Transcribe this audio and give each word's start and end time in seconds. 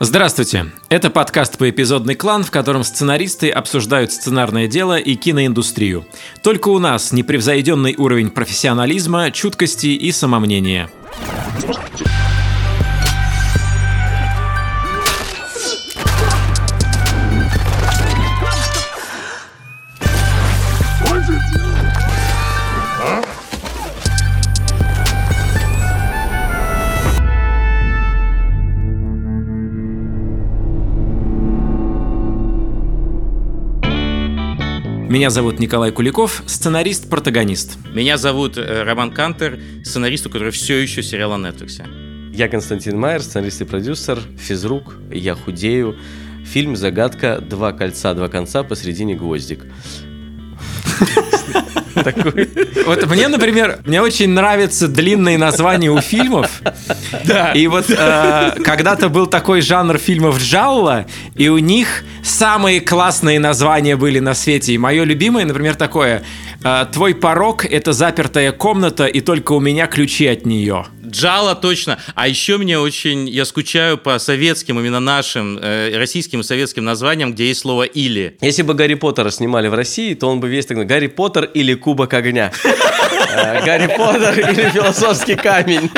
Здравствуйте! 0.00 0.72
Это 0.88 1.08
подкаст 1.08 1.56
«Поэпизодный 1.56 2.16
клан», 2.16 2.42
в 2.42 2.50
котором 2.50 2.82
сценаристы 2.82 3.48
обсуждают 3.48 4.10
сценарное 4.12 4.66
дело 4.66 4.98
и 4.98 5.14
киноиндустрию. 5.14 6.04
Только 6.42 6.68
у 6.68 6.80
нас 6.80 7.12
непревзойденный 7.12 7.94
уровень 7.96 8.30
профессионализма, 8.30 9.30
чуткости 9.30 9.86
и 9.86 10.10
самомнения. 10.10 10.90
Меня 35.14 35.30
зовут 35.30 35.60
Николай 35.60 35.92
Куликов, 35.92 36.42
сценарист-протагонист. 36.44 37.78
Меня 37.94 38.16
зовут 38.16 38.58
э, 38.58 38.82
Роман 38.82 39.12
Кантер, 39.12 39.60
сценарист, 39.84 40.26
у 40.26 40.28
которого 40.28 40.50
все 40.50 40.76
еще 40.82 41.04
сериал 41.04 41.38
на 41.38 41.46
Netflix. 41.46 42.34
Я 42.34 42.48
Константин 42.48 42.98
Майер, 42.98 43.22
сценарист 43.22 43.60
и 43.60 43.64
продюсер, 43.64 44.18
физрук, 44.36 44.96
я 45.12 45.36
худею. 45.36 45.96
Фильм 46.44 46.74
«Загадка. 46.74 47.38
Два 47.38 47.72
кольца, 47.72 48.12
два 48.14 48.26
конца, 48.26 48.64
посередине 48.64 49.14
гвоздик». 49.14 49.64
Такой. 51.94 52.48
Вот 52.86 53.06
мне, 53.06 53.28
например, 53.28 53.78
мне 53.84 54.02
очень 54.02 54.30
нравятся 54.30 54.88
длинные 54.88 55.38
названия 55.38 55.90
у 55.90 56.00
фильмов. 56.00 56.60
Да. 57.24 57.52
И 57.52 57.66
вот 57.66 57.86
э, 57.88 58.52
когда-то 58.64 59.08
был 59.08 59.26
такой 59.26 59.60
жанр 59.60 59.98
фильмов 59.98 60.40
Джалла, 60.40 61.06
и 61.34 61.48
у 61.48 61.58
них 61.58 62.04
самые 62.22 62.80
классные 62.80 63.38
названия 63.38 63.96
были 63.96 64.18
на 64.18 64.34
свете. 64.34 64.72
И 64.72 64.78
мое 64.78 65.04
любимое, 65.04 65.44
например, 65.44 65.76
такое 65.76 66.22
э, 66.64 66.86
«Твой 66.92 67.14
порог– 67.14 67.64
это 67.70 67.92
запертая 67.92 68.52
комната, 68.52 69.06
и 69.06 69.20
только 69.20 69.52
у 69.52 69.60
меня 69.60 69.86
ключи 69.86 70.26
от 70.26 70.46
нее». 70.46 70.86
Джала 71.14 71.54
точно. 71.54 71.98
А 72.14 72.26
еще 72.26 72.58
мне 72.58 72.78
очень, 72.78 73.28
я 73.28 73.44
скучаю 73.44 73.98
по 73.98 74.18
советским, 74.18 74.80
именно 74.80 75.00
нашим, 75.00 75.58
э, 75.58 75.96
российским 75.96 76.40
и 76.40 76.42
советским 76.42 76.84
названиям, 76.84 77.32
где 77.32 77.46
есть 77.46 77.60
слово 77.60 77.84
«или». 77.84 78.36
Если 78.40 78.62
бы 78.62 78.74
Гарри 78.74 78.94
Поттера 78.94 79.30
снимали 79.30 79.68
в 79.68 79.74
России, 79.74 80.14
то 80.14 80.28
он 80.28 80.40
бы 80.40 80.48
весь 80.48 80.66
так 80.66 80.84
Гарри 80.86 81.06
Поттер 81.06 81.44
или 81.44 81.74
Кубок 81.74 82.12
огня. 82.14 82.50
Э, 83.36 83.64
Гарри 83.64 83.94
Поттер 83.96 84.50
или 84.50 84.70
философский 84.70 85.36
камень. 85.36 85.90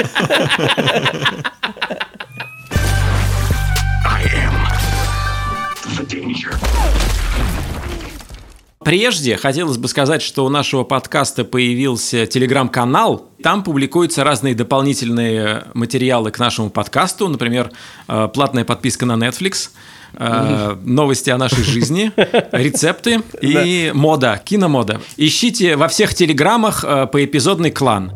Прежде 8.87 9.37
хотелось 9.37 9.79
бы 9.79 9.89
сказать, 9.89 10.23
что 10.23 10.45
у 10.45 10.49
нашего 10.49 10.85
подкаста 10.85 11.43
появился 11.43 12.25
телеграм-канал. 12.25 13.29
Там 13.43 13.65
публикуются 13.65 14.23
разные 14.23 14.55
дополнительные 14.55 15.65
материалы 15.75 16.31
к 16.31 16.39
нашему 16.39 16.71
подкасту. 16.71 17.27
Например, 17.27 17.73
э, 18.07 18.29
платная 18.33 18.65
подписка 18.65 19.05
на 19.05 19.15
Netflix, 19.15 19.71
э, 20.13 20.77
новости 20.85 21.31
о 21.31 21.37
нашей 21.37 21.65
жизни, 21.65 22.13
рецепты 22.53 23.23
и 23.43 23.91
мода, 23.93 24.41
киномода. 24.45 25.01
Ищите 25.17 25.75
во 25.75 25.89
всех 25.89 26.15
телеграммах 26.15 26.85
э, 26.87 27.09
поэпизодный 27.09 27.73
план. 27.73 28.13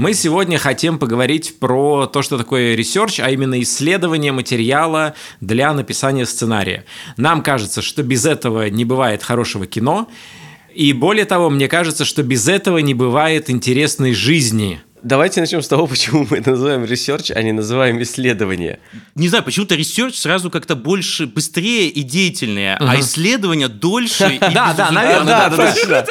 Мы 0.00 0.14
сегодня 0.14 0.56
хотим 0.56 0.98
поговорить 0.98 1.58
про 1.58 2.06
то, 2.06 2.22
что 2.22 2.38
такое 2.38 2.74
ресерч, 2.74 3.20
а 3.20 3.28
именно 3.28 3.60
исследование 3.60 4.32
материала 4.32 5.12
для 5.42 5.74
написания 5.74 6.24
сценария. 6.24 6.86
Нам 7.18 7.42
кажется, 7.42 7.82
что 7.82 8.02
без 8.02 8.24
этого 8.24 8.70
не 8.70 8.86
бывает 8.86 9.22
хорошего 9.22 9.66
кино, 9.66 10.08
и 10.74 10.94
более 10.94 11.26
того, 11.26 11.50
мне 11.50 11.68
кажется, 11.68 12.06
что 12.06 12.22
без 12.22 12.48
этого 12.48 12.78
не 12.78 12.94
бывает 12.94 13.50
интересной 13.50 14.14
жизни. 14.14 14.80
Давайте 15.02 15.40
начнем 15.40 15.60
с 15.60 15.68
того, 15.68 15.86
почему 15.86 16.26
мы 16.30 16.42
называем 16.44 16.86
ресерч, 16.86 17.30
а 17.30 17.42
не 17.42 17.52
называем 17.52 18.00
исследование. 18.00 18.80
Не 19.14 19.28
знаю, 19.28 19.44
почему-то 19.44 19.74
ресерч 19.74 20.16
сразу 20.16 20.50
как-то 20.50 20.76
больше, 20.76 21.26
быстрее 21.26 21.88
и 21.88 22.02
деятельнее, 22.02 22.78
а 22.80 22.98
исследование 23.00 23.68
дольше 23.68 24.34
и 24.34 24.38
Да, 24.54 24.72
да, 24.74 24.90
наверное, 24.90 25.50
да, 25.50 25.50
да, 25.50 25.76
да. 25.86 26.06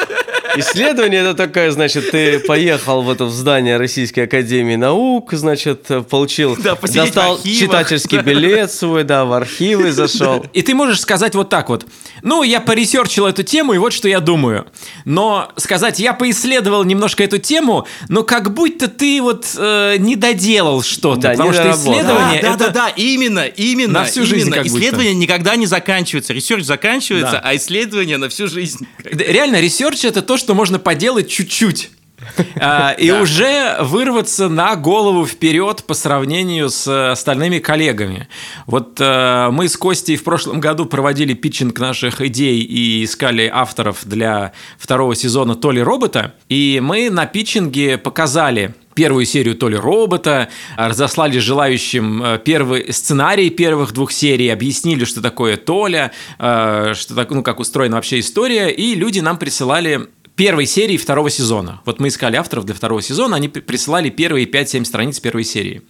Исследование 0.56 1.22
это 1.22 1.34
такое, 1.34 1.72
значит, 1.72 2.12
ты 2.12 2.40
поехал 2.40 3.02
в 3.02 3.10
это 3.10 3.26
в 3.26 3.32
здание 3.32 3.78
Российской 3.78 4.22
Академии 4.22 4.76
Наук, 4.76 5.34
значит, 5.34 5.88
получил, 6.10 6.58
Да, 6.58 6.76
достал 6.76 7.36
архивах. 7.36 7.60
читательский 7.60 8.18
билет 8.20 8.72
свой, 8.72 9.04
да, 9.04 9.26
в 9.26 9.34
архивы 9.34 9.92
зашел. 9.92 10.46
И 10.54 10.62
ты 10.62 10.74
можешь 10.74 11.00
сказать 11.00 11.36
вот 11.36 11.50
так 11.50 11.70
вот. 11.70 11.86
Ну, 12.22 12.44
я 12.44 12.60
поресерчил 12.62 13.26
эту 13.28 13.44
тему, 13.44 13.74
и 13.74 13.78
вот 13.78 13.94
что 13.94 14.10
я 14.10 14.20
думаю. 14.20 14.66
Но 15.06 15.52
сказать, 15.56 16.00
я 16.00 16.14
поисследовал 16.14 16.84
немножко 16.84 17.24
эту 17.24 17.38
тему, 17.38 17.88
но 18.10 18.24
как 18.24 18.54
будто 18.54 18.88
ты 18.88 19.22
вот 19.22 19.46
э, 19.58 19.96
не 20.00 20.16
доделал 20.16 20.82
что-то. 20.82 21.22
Да, 21.22 21.32
потому 21.32 21.54
что 21.54 21.72
исследование 21.72 22.42
да, 22.42 22.50
это... 22.50 22.58
да, 22.58 22.70
да, 22.70 22.90
именно, 22.90 23.46
именно. 23.46 24.02
На 24.02 24.06
всю 24.06 24.26
жизнь 24.26 24.48
именно. 24.48 24.58
как 24.58 24.66
будто. 24.66 24.80
Исследование 24.80 25.14
никогда 25.14 25.56
не 25.56 25.66
заканчивается. 25.66 26.34
Ресерч 26.34 26.64
заканчивается, 26.64 27.34
Да. 27.34 27.42
а 27.44 27.56
исследование 27.56 28.18
на 28.18 28.30
всю 28.30 28.48
жизнь. 28.48 28.86
Реально, 29.04 29.62
ресерч 29.62 30.04
это 30.06 30.22
то, 30.22 30.38
что 30.40 30.56
можно 30.56 30.80
поделать 30.80 31.30
чуть-чуть. 31.30 31.92
А, 32.62 32.92
И 32.98 33.12
уже 33.12 33.78
вырваться 33.82 34.50
на 34.50 34.76
голову 34.76 35.26
вперед 35.26 35.84
по 35.86 35.94
сравнению 35.94 36.70
с 36.70 37.12
остальными 37.12 37.60
коллегами. 37.60 38.28
Вот 38.66 38.98
э, 39.00 39.50
мы 39.52 39.68
с 39.70 39.78
Костей 39.78 40.16
в 40.16 40.24
прошлом 40.24 40.60
году 40.60 40.86
проводили 40.86 41.34
питчинг 41.34 41.80
наших 41.80 42.22
идей 42.22 42.62
и 42.62 43.04
искали 43.04 43.50
авторов 43.52 44.06
для 44.06 44.54
второго 44.78 45.16
сезона 45.16 45.56
Толи 45.56 45.80
Робота. 45.80 46.36
И 46.50 46.80
мы 46.84 47.10
на 47.10 47.26
питчинге 47.26 47.98
показали 47.98 48.74
первую 48.96 49.26
серию 49.26 49.56
Толи 49.56 49.76
Робота, 49.76 50.50
разослали 50.76 51.40
желающим 51.40 52.22
э, 52.22 52.40
первый 52.44 52.92
сценарий 52.92 53.50
первых 53.50 53.94
двух 53.94 54.12
серий, 54.12 54.50
объяснили, 54.50 55.06
что 55.06 55.22
такое 55.22 55.56
Толя, 55.56 56.12
э, 56.38 56.94
что 56.96 57.16
так, 57.16 57.30
ну, 57.32 57.42
как 57.42 57.60
устроена 57.60 57.96
вообще 57.96 58.20
история, 58.20 58.70
и 58.70 58.96
люди 58.96 59.22
нам 59.22 59.38
присылали 59.38 60.10
первой 60.40 60.68
серии 60.68 60.96
второго 60.96 61.30
сезона. 61.30 61.82
Вот 61.84 62.00
мы 62.00 62.08
искали 62.08 62.38
авторов 62.38 62.64
для 62.64 62.74
второго 62.74 63.02
сезона, 63.02 63.36
они 63.36 63.50
при- 63.50 63.60
присылали 63.60 64.10
первые 64.10 64.46
5-7 64.46 64.86
страниц 64.86 65.20
первой 65.20 65.44
серии. 65.44 65.82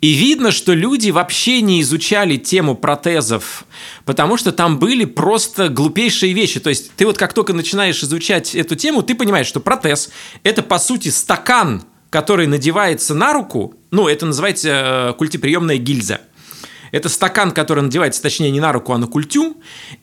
И 0.00 0.14
видно, 0.14 0.52
что 0.52 0.72
люди 0.72 1.10
вообще 1.10 1.60
не 1.60 1.82
изучали 1.82 2.38
тему 2.38 2.76
протезов, 2.76 3.66
потому 4.06 4.38
что 4.38 4.52
там 4.52 4.78
были 4.78 5.04
просто 5.04 5.68
глупейшие 5.68 6.32
вещи. 6.32 6.60
То 6.60 6.70
есть 6.70 6.92
ты 6.96 7.04
вот 7.04 7.18
как 7.18 7.34
только 7.34 7.52
начинаешь 7.52 8.02
изучать 8.02 8.54
эту 8.54 8.74
тему, 8.74 9.02
ты 9.02 9.14
понимаешь, 9.14 9.48
что 9.48 9.60
протез– 9.60 10.08
это 10.44 10.62
по 10.62 10.78
сути 10.78 11.10
стакан, 11.10 11.82
который 12.08 12.46
надевается 12.46 13.14
на 13.14 13.34
руку, 13.34 13.74
ну, 13.90 14.08
это 14.08 14.24
называется 14.24 14.68
э, 14.70 15.12
культиприемная 15.18 15.76
гильза. 15.76 16.22
Это 16.90 17.10
стакан, 17.10 17.50
который 17.50 17.82
надевается, 17.82 18.22
точнее, 18.22 18.50
не 18.50 18.60
на 18.60 18.72
руку, 18.72 18.94
а 18.94 18.98
на 18.98 19.08
культю, 19.08 19.58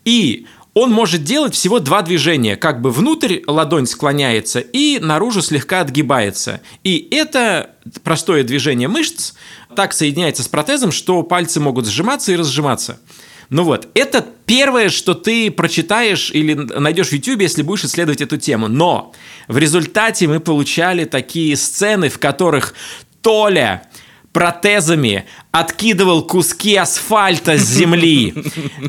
и 0.05 0.45
он 0.73 0.91
может 0.91 1.23
делать 1.23 1.53
всего 1.53 1.79
два 1.79 2.01
движения. 2.01 2.55
Как 2.55 2.81
бы 2.81 2.91
внутрь 2.91 3.41
ладонь 3.47 3.85
склоняется 3.85 4.59
и 4.59 4.99
наружу 4.99 5.41
слегка 5.41 5.81
отгибается. 5.81 6.61
И 6.83 7.07
это 7.11 7.71
простое 8.03 8.43
движение 8.43 8.87
мышц 8.87 9.33
так 9.75 9.93
соединяется 9.93 10.43
с 10.43 10.47
протезом, 10.47 10.91
что 10.91 11.23
пальцы 11.23 11.59
могут 11.59 11.87
сжиматься 11.87 12.31
и 12.31 12.35
разжиматься. 12.35 12.99
Ну 13.49 13.63
вот, 13.63 13.89
это 13.95 14.25
первое, 14.45 14.87
что 14.87 15.13
ты 15.13 15.51
прочитаешь 15.51 16.31
или 16.31 16.53
найдешь 16.53 17.09
в 17.09 17.13
YouTube, 17.13 17.41
если 17.41 17.63
будешь 17.63 17.83
исследовать 17.83 18.21
эту 18.21 18.37
тему. 18.37 18.69
Но 18.69 19.11
в 19.49 19.57
результате 19.57 20.27
мы 20.27 20.39
получали 20.39 21.03
такие 21.03 21.57
сцены, 21.57 22.07
в 22.07 22.17
которых 22.17 22.73
Толя 23.21 23.89
протезами 24.33 25.25
откидывал 25.51 26.23
куски 26.23 26.75
асфальта 26.77 27.57
с 27.57 27.61
земли. 27.61 28.33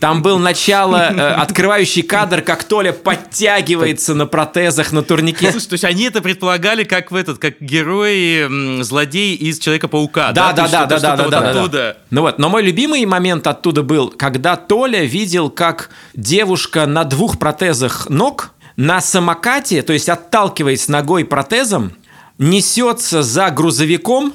Там 0.00 0.22
был 0.22 0.38
начало, 0.38 1.10
э, 1.10 1.34
открывающий 1.34 2.02
кадр, 2.02 2.42
как 2.42 2.62
Толя 2.64 2.92
подтягивается 2.92 4.14
на 4.14 4.26
протезах 4.26 4.92
на 4.92 5.02
турнике. 5.02 5.50
Слушай, 5.50 5.66
то 5.66 5.72
есть 5.74 5.84
они 5.84 6.04
это 6.04 6.22
предполагали 6.22 6.84
как 6.84 7.10
в 7.10 7.16
этот, 7.16 7.38
как 7.38 7.60
герои, 7.60 8.44
м, 8.44 8.84
злодеи 8.84 9.34
из 9.34 9.58
Человека-паука, 9.58 10.32
Да, 10.32 10.52
да, 10.52 10.68
да, 10.68 10.86
да, 10.86 10.98
да, 10.98 10.98
что-то 10.98 11.30
да, 11.30 11.52
вот 11.52 11.70
да, 11.70 11.78
да. 11.78 11.96
Ну 12.10 12.20
вот, 12.22 12.38
но 12.38 12.48
мой 12.48 12.62
любимый 12.62 13.04
момент 13.04 13.46
оттуда 13.46 13.82
был, 13.82 14.10
когда 14.10 14.56
Толя 14.56 15.04
видел, 15.04 15.50
как 15.50 15.90
девушка 16.14 16.86
на 16.86 17.04
двух 17.04 17.38
протезах 17.38 18.08
ног 18.08 18.52
на 18.76 19.00
самокате, 19.00 19.82
то 19.82 19.92
есть 19.92 20.08
отталкиваясь 20.08 20.88
ногой 20.88 21.24
протезом, 21.24 21.92
несется 22.38 23.22
за 23.22 23.50
грузовиком, 23.50 24.32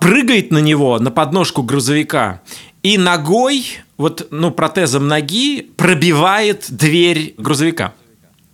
прыгает 0.00 0.50
на 0.50 0.58
него, 0.58 0.98
на 0.98 1.10
подножку 1.10 1.62
грузовика, 1.62 2.40
и 2.82 2.96
ногой, 2.98 3.64
вот, 3.96 4.28
ну, 4.30 4.50
протезом 4.50 5.08
ноги 5.08 5.70
пробивает 5.76 6.66
дверь 6.68 7.34
грузовика. 7.36 7.92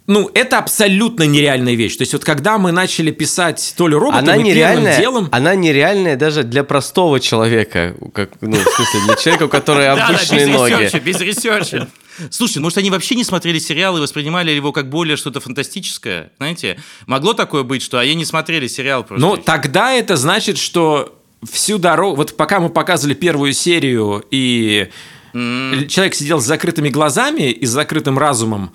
ну, 0.06 0.30
это 0.34 0.58
абсолютно 0.58 1.22
нереальная 1.22 1.74
вещь. 1.74 1.96
То 1.96 2.02
есть 2.02 2.12
вот 2.12 2.24
когда 2.24 2.58
мы 2.58 2.72
начали 2.72 3.10
писать 3.10 3.74
то 3.76 3.88
ли 3.88 3.94
роботами, 3.94 4.32
она 4.32 4.36
нереальная, 4.36 4.98
делом... 4.98 5.28
Она 5.32 5.54
нереальная 5.54 6.16
даже 6.16 6.42
для 6.42 6.62
простого 6.62 7.20
человека, 7.20 7.94
как, 8.12 8.30
ну, 8.42 8.56
в 8.56 8.68
смысле, 8.68 9.00
для 9.06 9.14
человека, 9.16 9.42
у 9.44 9.48
которого 9.48 9.92
обычные 10.06 10.46
ноги. 10.46 10.98
без 10.98 11.20
ресерча. 11.20 11.88
Слушай, 12.30 12.58
может, 12.58 12.78
они 12.78 12.90
вообще 12.90 13.14
не 13.14 13.24
смотрели 13.24 13.58
сериал 13.58 13.96
и 13.96 14.00
воспринимали 14.00 14.50
его 14.52 14.72
как 14.72 14.88
более 14.88 15.16
что-то 15.16 15.40
фантастическое? 15.40 16.32
Знаете, 16.36 16.78
могло 17.06 17.32
такое 17.32 17.62
быть, 17.62 17.82
что 17.82 17.98
они 17.98 18.14
не 18.14 18.24
смотрели 18.24 18.68
сериал 18.68 19.04
просто? 19.04 19.26
Ну, 19.26 19.36
тогда 19.36 19.92
это 19.92 20.16
значит, 20.16 20.58
что 20.58 21.18
всю 21.50 21.78
дорогу... 21.78 22.16
Вот 22.16 22.36
пока 22.36 22.60
мы 22.60 22.68
показывали 22.68 23.14
первую 23.14 23.52
серию, 23.52 24.24
и 24.30 24.90
mm. 25.32 25.86
человек 25.86 26.14
сидел 26.14 26.40
с 26.40 26.44
закрытыми 26.44 26.88
глазами 26.88 27.50
и 27.50 27.66
с 27.66 27.70
закрытым 27.70 28.18
разумом, 28.18 28.72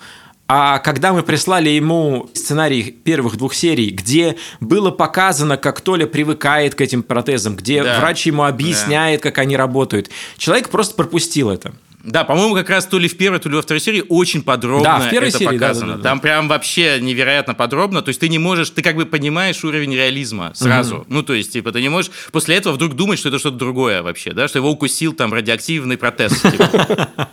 а 0.52 0.80
когда 0.80 1.12
мы 1.12 1.22
прислали 1.22 1.70
ему 1.70 2.28
сценарий 2.34 2.82
первых 2.90 3.36
двух 3.36 3.54
серий, 3.54 3.90
где 3.90 4.36
было 4.58 4.90
показано, 4.90 5.56
как 5.56 5.80
Толя 5.80 6.06
привыкает 6.06 6.74
к 6.74 6.80
этим 6.80 7.04
протезам, 7.04 7.54
где 7.54 7.84
да. 7.84 8.00
врач 8.00 8.26
ему 8.26 8.42
объясняет, 8.42 9.20
да. 9.20 9.30
как 9.30 9.38
они 9.38 9.56
работают, 9.56 10.10
человек 10.38 10.68
просто 10.68 10.96
пропустил 10.96 11.50
это. 11.50 11.72
Да, 12.02 12.24
по-моему, 12.24 12.54
как 12.54 12.70
раз 12.70 12.86
то 12.86 12.98
ли 12.98 13.08
в 13.08 13.16
первой, 13.16 13.40
то 13.40 13.48
ли 13.48 13.56
во 13.56 13.62
второй 13.62 13.80
серии 13.80 14.02
очень 14.08 14.42
подробно 14.42 14.84
да, 14.84 15.00
в 15.00 15.10
первой 15.10 15.28
это 15.28 15.38
серии, 15.38 15.52
показано. 15.52 15.92
Да, 15.92 15.96
да, 15.96 16.02
да, 16.02 16.08
Там 16.08 16.20
прям 16.20 16.48
вообще 16.48 16.98
невероятно 17.00 17.54
подробно. 17.54 18.02
То 18.02 18.08
есть 18.08 18.20
ты 18.20 18.28
не 18.28 18.38
можешь, 18.38 18.70
ты 18.70 18.82
как 18.82 18.96
бы 18.96 19.04
понимаешь 19.04 19.62
уровень 19.64 19.94
реализма 19.94 20.52
сразу. 20.54 20.98
Угу. 20.98 21.06
Ну, 21.08 21.22
то 21.22 21.34
есть, 21.34 21.52
типа, 21.52 21.72
ты 21.72 21.82
не 21.82 21.88
можешь 21.88 22.10
после 22.32 22.56
этого 22.56 22.74
вдруг 22.74 22.94
думать, 22.94 23.18
что 23.18 23.28
это 23.28 23.38
что-то 23.38 23.56
другое 23.56 24.02
вообще, 24.02 24.32
да, 24.32 24.48
что 24.48 24.58
его 24.58 24.70
укусил 24.70 25.12
там 25.12 25.32
радиоактивный 25.34 25.96
протез. 25.96 26.40
Типа. 26.40 27.08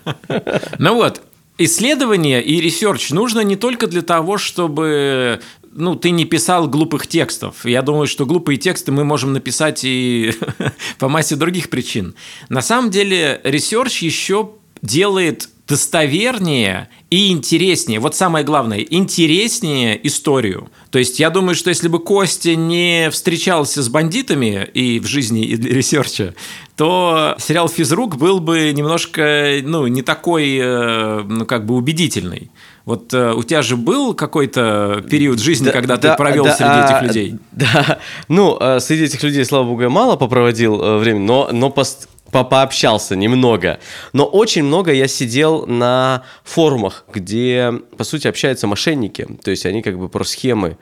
Ну 0.80 0.96
вот, 0.96 1.22
исследование 1.58 2.44
и 2.44 2.62
ресерч 2.62 3.10
нужно 3.12 3.42
не 3.42 3.56
только 3.56 3.88
для 3.88 4.02
того, 4.02 4.38
чтобы 4.38 5.40
ну, 5.78 5.96
ты 5.96 6.10
не 6.10 6.26
писал 6.26 6.68
глупых 6.68 7.06
текстов. 7.06 7.64
Я 7.64 7.84
думаю, 7.84 8.08
что 8.08 8.26
глупые 8.26 8.58
тексты 8.58 8.92
мы 8.92 9.04
можем 9.04 9.34
написать 9.34 9.82
и 9.84 10.34
по 11.00 11.08
массе 11.08 11.36
других 11.36 11.70
причин. 11.70 12.16
На 12.50 12.62
самом 12.62 12.90
деле, 12.90 13.40
ресерч 13.44 14.02
еще 14.02 14.54
делает 14.82 15.50
достовернее 15.68 16.90
и 17.10 17.32
интереснее. 17.32 18.00
Вот 18.00 18.16
самое 18.16 18.46
главное, 18.46 18.80
интереснее 18.80 20.00
историю. 20.08 20.70
То 20.92 21.00
есть 21.00 21.20
я 21.20 21.30
думаю, 21.30 21.56
что 21.56 21.70
если 21.70 21.90
бы 21.90 22.00
Костя 22.00 22.56
не 22.56 23.10
встречался 23.12 23.84
с 23.84 23.90
бандитами 23.90 24.68
и 24.74 25.00
в 25.00 25.06
жизни, 25.06 25.44
и 25.44 25.58
для 25.58 25.74
ресерча, 25.74 26.36
то 26.78 27.36
сериал 27.40 27.68
«Физрук» 27.68 28.18
был 28.18 28.40
бы 28.40 28.72
немножко, 28.72 29.60
ну, 29.64 29.88
не 29.88 30.04
такой, 30.04 30.58
э, 30.58 31.24
ну, 31.24 31.46
как 31.46 31.66
бы 31.66 31.76
убедительный. 31.76 32.52
Вот 32.86 33.14
э, 33.14 33.34
у 33.34 33.44
тебя 33.44 33.62
же 33.64 33.76
был 33.76 34.14
какой-то 34.14 35.04
период 35.10 35.40
жизни, 35.40 35.66
да, 35.66 35.72
когда 35.72 35.98
да, 35.98 36.12
ты 36.12 36.18
провел 36.18 36.46
да, 36.46 36.56
среди 36.56 36.86
этих 36.86 37.02
людей? 37.02 37.36
Да, 37.52 38.00
ну, 38.30 38.58
э, 38.60 38.80
среди 38.80 39.06
этих 39.06 39.22
людей, 39.24 39.44
слава 39.44 39.66
богу, 39.66 39.82
я 39.82 39.90
мало 39.90 40.16
попроводил 40.16 40.82
э, 40.82 40.98
время, 40.98 41.20
но, 41.20 41.50
но 41.52 41.70
пост 41.70 42.08
по 42.32 42.44
пообщался 42.44 43.16
немного. 43.16 43.80
Но 44.14 44.26
очень 44.26 44.64
много 44.64 44.92
я 44.92 45.08
сидел 45.08 45.66
на 45.66 46.24
форумах, 46.44 47.06
где, 47.12 47.74
по 47.98 48.04
сути, 48.04 48.28
общаются 48.28 48.68
мошенники. 48.68 49.28
То 49.44 49.52
есть 49.52 49.66
они 49.66 49.82
как 49.82 49.98
бы 49.98 50.10
про 50.10 50.24
схемы 50.24 50.78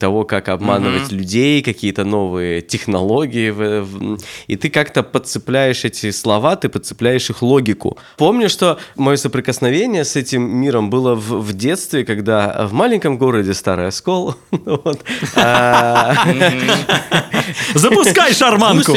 того, 0.00 0.24
как 0.24 0.48
обманывать 0.48 1.12
mm-hmm. 1.12 1.16
людей, 1.16 1.62
какие-то 1.62 2.04
новые 2.04 2.62
технологии. 2.62 3.54
И 4.48 4.56
ты 4.56 4.70
как-то 4.70 5.04
подцепляешь 5.04 5.84
эти 5.84 6.10
слова, 6.10 6.56
ты 6.56 6.68
подцепляешь 6.68 7.30
их 7.30 7.42
логику. 7.42 7.98
Помню, 8.16 8.48
что 8.48 8.78
мое 8.96 9.16
соприкосновение 9.16 10.04
с 10.04 10.16
этим 10.16 10.42
миром 10.42 10.90
было 10.90 11.14
в, 11.14 11.40
в 11.40 11.52
детстве, 11.52 12.04
когда 12.04 12.66
в 12.66 12.72
маленьком 12.72 13.18
городе 13.18 13.54
Старый 13.54 13.86
Оскол... 13.86 14.34
А, 15.36 16.14
Запускай 17.74 18.32
шарманку! 18.32 18.96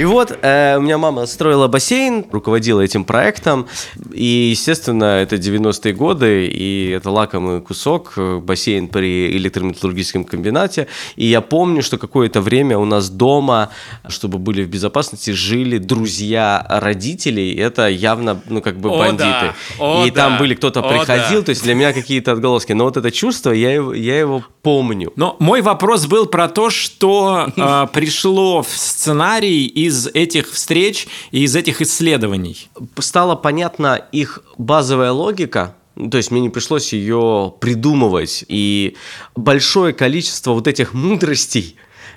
И 0.00 0.04
вот 0.06 0.38
э, 0.40 0.78
у 0.78 0.80
меня 0.80 0.96
мама 0.96 1.26
строила 1.26 1.68
бассейн, 1.68 2.24
руководила 2.32 2.80
этим 2.80 3.04
проектом, 3.04 3.66
и, 4.14 4.48
естественно, 4.50 5.04
это 5.04 5.36
90-е 5.36 5.92
годы, 5.92 6.46
и 6.46 6.88
это 6.88 7.10
лакомый 7.10 7.60
кусок, 7.60 8.14
э, 8.16 8.38
бассейн 8.38 8.88
при 8.88 9.36
электрометаллургическом 9.36 10.24
комбинате, 10.24 10.86
и 11.16 11.26
я 11.26 11.42
помню, 11.42 11.82
что 11.82 11.98
какое-то 11.98 12.40
время 12.40 12.78
у 12.78 12.86
нас 12.86 13.10
дома, 13.10 13.68
чтобы 14.08 14.38
были 14.38 14.62
в 14.64 14.70
безопасности, 14.70 15.32
жили 15.32 15.76
друзья 15.76 16.64
родителей, 16.66 17.54
это 17.56 17.86
явно, 17.90 18.40
ну, 18.48 18.62
как 18.62 18.78
бы 18.78 18.88
О, 18.88 19.00
бандиты. 19.00 19.52
Да. 19.52 19.54
О, 19.78 20.06
и 20.06 20.10
да. 20.10 20.28
там 20.28 20.38
были, 20.38 20.54
кто-то 20.54 20.80
приходил, 20.80 21.40
да. 21.40 21.44
то 21.44 21.50
есть 21.50 21.62
для 21.62 21.74
меня 21.74 21.92
какие-то 21.92 22.32
отголоски, 22.32 22.72
но 22.72 22.84
вот 22.84 22.96
это 22.96 23.10
чувство, 23.10 23.50
я 23.50 23.74
его, 23.74 23.92
я 23.92 24.18
его 24.18 24.42
помню. 24.62 25.12
Но 25.16 25.36
мой 25.40 25.60
вопрос 25.60 26.06
был 26.06 26.24
про 26.24 26.48
то, 26.48 26.70
что 26.70 27.48
э, 27.54 27.86
пришло 27.92 28.62
в 28.62 28.70
сценарий 28.70 29.66
и 29.66 29.89
из 29.90 30.06
этих 30.06 30.50
встреч 30.50 31.08
и 31.32 31.42
из 31.42 31.54
этих 31.56 31.82
исследований? 31.82 32.70
Стала 32.98 33.34
понятна 33.34 33.96
их 34.12 34.42
базовая 34.56 35.12
логика, 35.12 35.74
то 36.10 36.16
есть 36.16 36.30
мне 36.30 36.40
не 36.40 36.48
пришлось 36.48 36.92
ее 36.92 37.52
придумывать. 37.60 38.44
И 38.48 38.96
большое 39.34 39.92
количество 39.92 40.52
вот 40.52 40.66
этих 40.66 40.94
мудростей, 40.94 41.76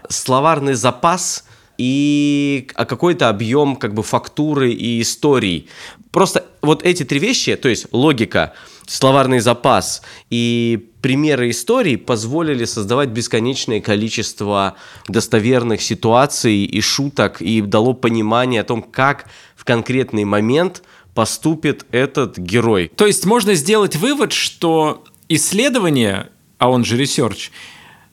словарный 0.10 0.76
запас 0.76 1.46
и 1.78 2.68
какой-то 2.76 3.30
объем 3.30 3.76
как 3.76 3.94
бы 3.94 4.04
фактуры 4.04 4.72
и 4.72 5.02
историй. 5.02 5.68
Просто 6.12 6.46
вот 6.62 6.84
эти 6.84 7.04
три 7.04 7.20
вещи, 7.20 7.56
то 7.56 7.68
есть 7.68 7.88
логика, 7.92 8.54
словарный 8.86 9.40
запас 9.40 10.04
и 10.30 10.92
примеры 11.04 11.50
истории 11.50 11.98
позволили 11.98 12.64
создавать 12.64 13.10
бесконечное 13.10 13.82
количество 13.82 14.76
достоверных 15.10 15.82
ситуаций 15.82 16.64
и 16.64 16.80
шуток, 16.80 17.42
и 17.42 17.60
дало 17.62 17.94
понимание 17.94 18.62
о 18.62 18.64
том, 18.64 18.82
как 18.82 19.26
в 19.58 19.66
конкретный 19.66 20.24
момент 20.24 20.82
поступит 21.14 21.86
этот 21.92 22.38
герой. 22.38 22.90
То 22.96 23.06
есть 23.06 23.26
можно 23.26 23.54
сделать 23.54 23.98
вывод, 23.98 24.32
что 24.32 25.04
исследование, 25.28 26.30
а 26.58 26.70
он 26.70 26.86
же 26.86 26.96
ресерч, 26.96 27.52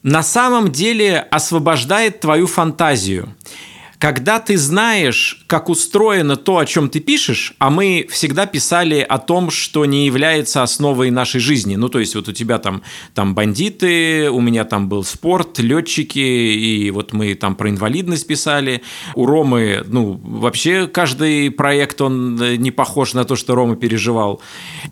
на 0.02 0.24
самом 0.24 0.72
деле 0.72 1.20
освобождает 1.20 2.18
твою 2.18 2.48
фантазию. 2.48 3.36
Когда 4.00 4.40
ты 4.40 4.56
знаешь, 4.56 5.44
как 5.46 5.68
устроено 5.68 6.36
то, 6.36 6.56
о 6.56 6.64
чем 6.64 6.88
ты 6.88 7.00
пишешь, 7.00 7.52
а 7.58 7.68
мы 7.68 8.08
всегда 8.10 8.46
писали 8.46 9.00
о 9.06 9.18
том, 9.18 9.50
что 9.50 9.84
не 9.84 10.06
является 10.06 10.62
основой 10.62 11.10
нашей 11.10 11.38
жизни. 11.38 11.76
Ну, 11.76 11.90
то 11.90 11.98
есть 11.98 12.14
вот 12.14 12.26
у 12.26 12.32
тебя 12.32 12.56
там, 12.56 12.80
там 13.12 13.34
бандиты, 13.34 14.30
у 14.30 14.40
меня 14.40 14.64
там 14.64 14.88
был 14.88 15.04
спорт, 15.04 15.58
летчики, 15.58 16.18
и 16.18 16.90
вот 16.90 17.12
мы 17.12 17.34
там 17.34 17.54
про 17.54 17.68
инвалидность 17.68 18.26
писали. 18.26 18.80
У 19.14 19.26
Ромы, 19.26 19.84
ну, 19.86 20.18
вообще 20.24 20.86
каждый 20.86 21.50
проект, 21.50 22.00
он 22.00 22.40
э, 22.40 22.56
не 22.56 22.70
похож 22.70 23.12
на 23.12 23.24
то, 23.26 23.36
что 23.36 23.54
Рома 23.54 23.76
переживал. 23.76 24.40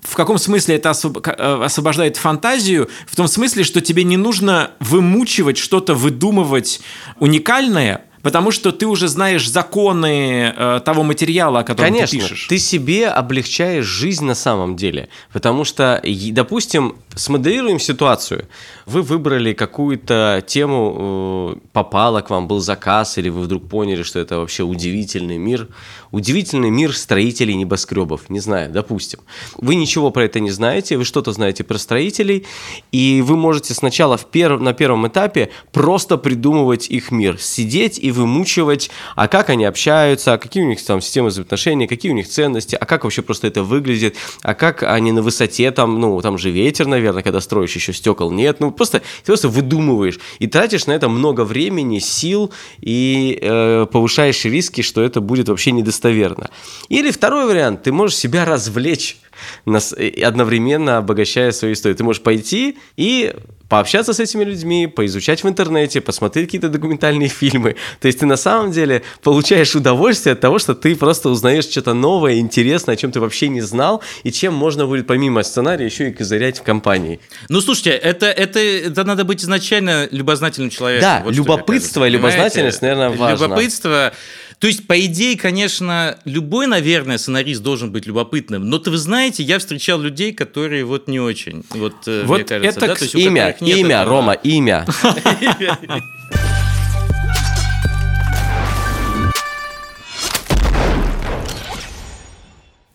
В 0.02 0.16
каком 0.16 0.37
смысле 0.37 0.75
это 0.75 0.90
э, 0.90 1.64
освобождает 1.64 2.18
фантазию? 2.18 2.90
В 3.06 3.16
том 3.16 3.26
смысле, 3.26 3.64
что 3.64 3.80
тебе 3.80 4.04
не 4.04 4.18
нужно 4.18 4.73
вымучивать 4.80 5.56
что-то, 5.56 5.94
выдумывать 5.94 6.83
уникальное, 7.21 8.04
Потому 8.22 8.50
что 8.50 8.72
ты 8.72 8.87
уже 8.87 9.08
знаешь 9.08 9.48
законы 9.48 10.52
э, 10.56 10.80
того 10.84 11.02
материала, 11.02 11.60
о 11.60 11.64
котором 11.64 11.90
Конечно, 11.92 12.18
ты 12.18 12.25
пишешь. 12.25 12.46
Ты 12.48 12.58
себе 12.58 13.08
облегчаешь 13.08 13.84
жизнь 13.84 14.25
на 14.25 14.34
самом 14.34 14.76
деле. 14.76 15.08
Потому 15.32 15.64
что, 15.64 16.02
допустим, 16.32 16.96
смоделируем 17.14 17.78
ситуацию. 17.78 18.46
Вы 18.87 19.02
выбрали 19.02 19.52
какую-то 19.52 20.42
тему, 20.46 21.56
э, 21.56 21.68
попало 21.72 22.20
к 22.20 22.30
вам, 22.30 22.48
был 22.48 22.60
заказ, 22.60 23.18
или 23.18 23.28
вы 23.28 23.42
вдруг 23.42 23.68
поняли, 23.68 24.02
что 24.02 24.18
это 24.18 24.38
вообще 24.38 24.62
удивительный 24.62 25.38
мир. 25.38 25.68
Удивительный 26.10 26.70
мир 26.70 26.96
строителей 26.96 27.54
небоскребов, 27.54 28.30
не 28.30 28.40
знаю, 28.40 28.72
допустим. 28.72 29.20
Вы 29.58 29.75
ничего 29.75 30.10
про 30.10 30.25
это 30.25 30.40
не 30.40 30.50
знаете, 30.50 30.96
вы 30.96 31.04
что-то 31.04 31.32
знаете 31.32 31.64
про 31.64 31.76
строителей, 31.76 32.46
и 32.92 33.22
вы 33.25 33.37
можете 33.37 33.75
сначала 33.75 34.16
в 34.16 34.25
пер... 34.26 34.58
на 34.58 34.72
первом 34.72 35.06
этапе 35.06 35.50
просто 35.72 36.16
придумывать 36.16 36.88
их 36.88 37.10
мир, 37.10 37.38
сидеть 37.38 37.98
и 37.98 38.08
вымучивать, 38.11 38.91
а 39.17 39.29
как 39.29 39.50
они 39.50 39.65
общаются, 39.65 40.35
а 40.35 40.38
какие 40.38 40.62
у 40.62 40.67
них 40.67 40.83
там 40.85 41.00
системы 41.00 41.29
взаимоотношений, 41.29 41.87
какие 41.87 42.12
у 42.12 42.15
них 42.15 42.29
ценности, 42.29 42.77
а 42.81 42.87
как 42.87 43.05
вообще 43.05 43.23
просто 43.23 43.47
это 43.47 43.62
выглядит, 43.62 44.17
а 44.43 44.55
как 44.55 44.83
они 44.83 45.12
на 45.12 45.23
высоте 45.23 45.71
там, 45.71 46.00
ну, 46.00 46.21
там 46.23 46.38
же 46.38 46.50
ветер, 46.50 46.87
наверное, 46.87 47.23
когда 47.23 47.41
строишь, 47.41 47.75
еще 47.75 47.93
стекол 47.93 48.31
нет, 48.31 48.61
ну, 48.61 48.71
просто, 48.71 49.00
ты 49.00 49.27
просто 49.27 49.49
выдумываешь 49.49 50.19
и 50.38 50.47
тратишь 50.47 50.87
на 50.87 50.93
это 50.93 51.09
много 51.09 51.45
времени, 51.45 51.99
сил 51.99 52.50
и 52.81 53.38
э, 53.41 53.87
повышаешь 53.93 54.45
риски, 54.45 54.83
что 54.83 55.03
это 55.03 55.21
будет 55.21 55.49
вообще 55.49 55.73
недостаточно 55.73 55.99
достоверно. 55.99 56.49
Или 56.88 57.11
второй 57.11 57.47
вариант, 57.47 57.83
ты 57.83 57.93
можешь 57.93 58.17
себя 58.17 58.45
развлечь 58.45 59.17
одновременно 59.64 60.99
обогащая 60.99 61.52
свою 61.52 61.75
историю. 61.75 61.97
Ты 61.97 62.04
можешь 62.04 62.23
пойти 62.23 62.78
и 62.97 63.35
пообщаться 63.68 64.12
с 64.12 64.21
этими 64.21 64.45
людьми, 64.45 64.87
поизучать 64.87 65.45
в 65.45 65.49
интернете, 65.49 66.00
посмотреть 66.00 66.47
какие-то 66.47 66.68
документальные 66.68 67.28
фильмы. 67.28 67.76
То 68.00 68.07
есть 68.07 68.21
ты 68.21 68.26
на 68.26 68.37
самом 68.37 68.73
деле 68.73 69.02
получаешь 69.23 69.75
удовольствие 69.75 70.33
от 70.33 70.40
того, 70.40 70.59
что 70.59 70.75
ты 70.75 70.97
просто 70.97 71.28
узнаешь 71.28 71.64
что-то 71.64 71.95
новое, 71.95 72.38
интересное, 72.38 72.95
о 72.95 72.97
чем 72.97 73.12
ты 73.12 73.21
вообще 73.21 73.49
не 73.49 73.61
знал, 73.61 74.02
и 74.23 74.33
чем 74.33 74.54
можно 74.54 74.87
будет 74.87 75.07
помимо 75.07 75.42
сценария 75.42 75.85
еще 75.85 76.09
и 76.09 76.12
козырять 76.12 76.59
в 76.59 76.62
компании. 76.62 77.21
Ну, 77.49 77.61
слушайте, 77.61 77.90
это, 77.90 78.26
это, 78.26 78.59
это 78.59 79.04
надо 79.04 79.25
быть 79.25 79.42
изначально 79.42 80.09
любознательным 80.11 80.71
человеком. 80.71 81.02
Да, 81.02 81.23
вот 81.25 81.35
любопытство 81.35 82.07
и 82.07 82.11
любознательность, 82.11 82.80
наверное, 82.83 83.11
важно. 83.11 83.45
Любопытство 83.45 84.12
то 84.59 84.67
есть, 84.67 84.88
по 84.88 84.99
идее, 85.05 85.38
конечно, 85.38 86.19
любой, 86.25 86.67
наверное, 86.67 87.17
сценарист 87.19 87.62
должен 87.62 87.93
быть 87.93 88.07
любопытным, 88.07 88.69
но 88.69 88.79
то 88.79 88.91
вы 88.91 88.99
знаете, 88.99 89.45
я 89.45 89.61
встречал 89.61 90.00
людей, 90.00 90.33
которые 90.33 90.85
вот 90.85 91.07
не 91.07 91.21
очень, 91.21 91.65
вот, 91.71 91.95
э, 92.09 92.25
вот 92.25 92.38
мне 92.38 92.45
кажется, 92.45 92.79
это 92.79 92.81
да? 92.88 92.95
То 92.97 93.05
есть, 93.05 93.15
имя, 93.15 93.57
имя, 93.61 94.00
этого... 94.00 94.17
Рома, 94.17 94.33
имя. 94.33 94.85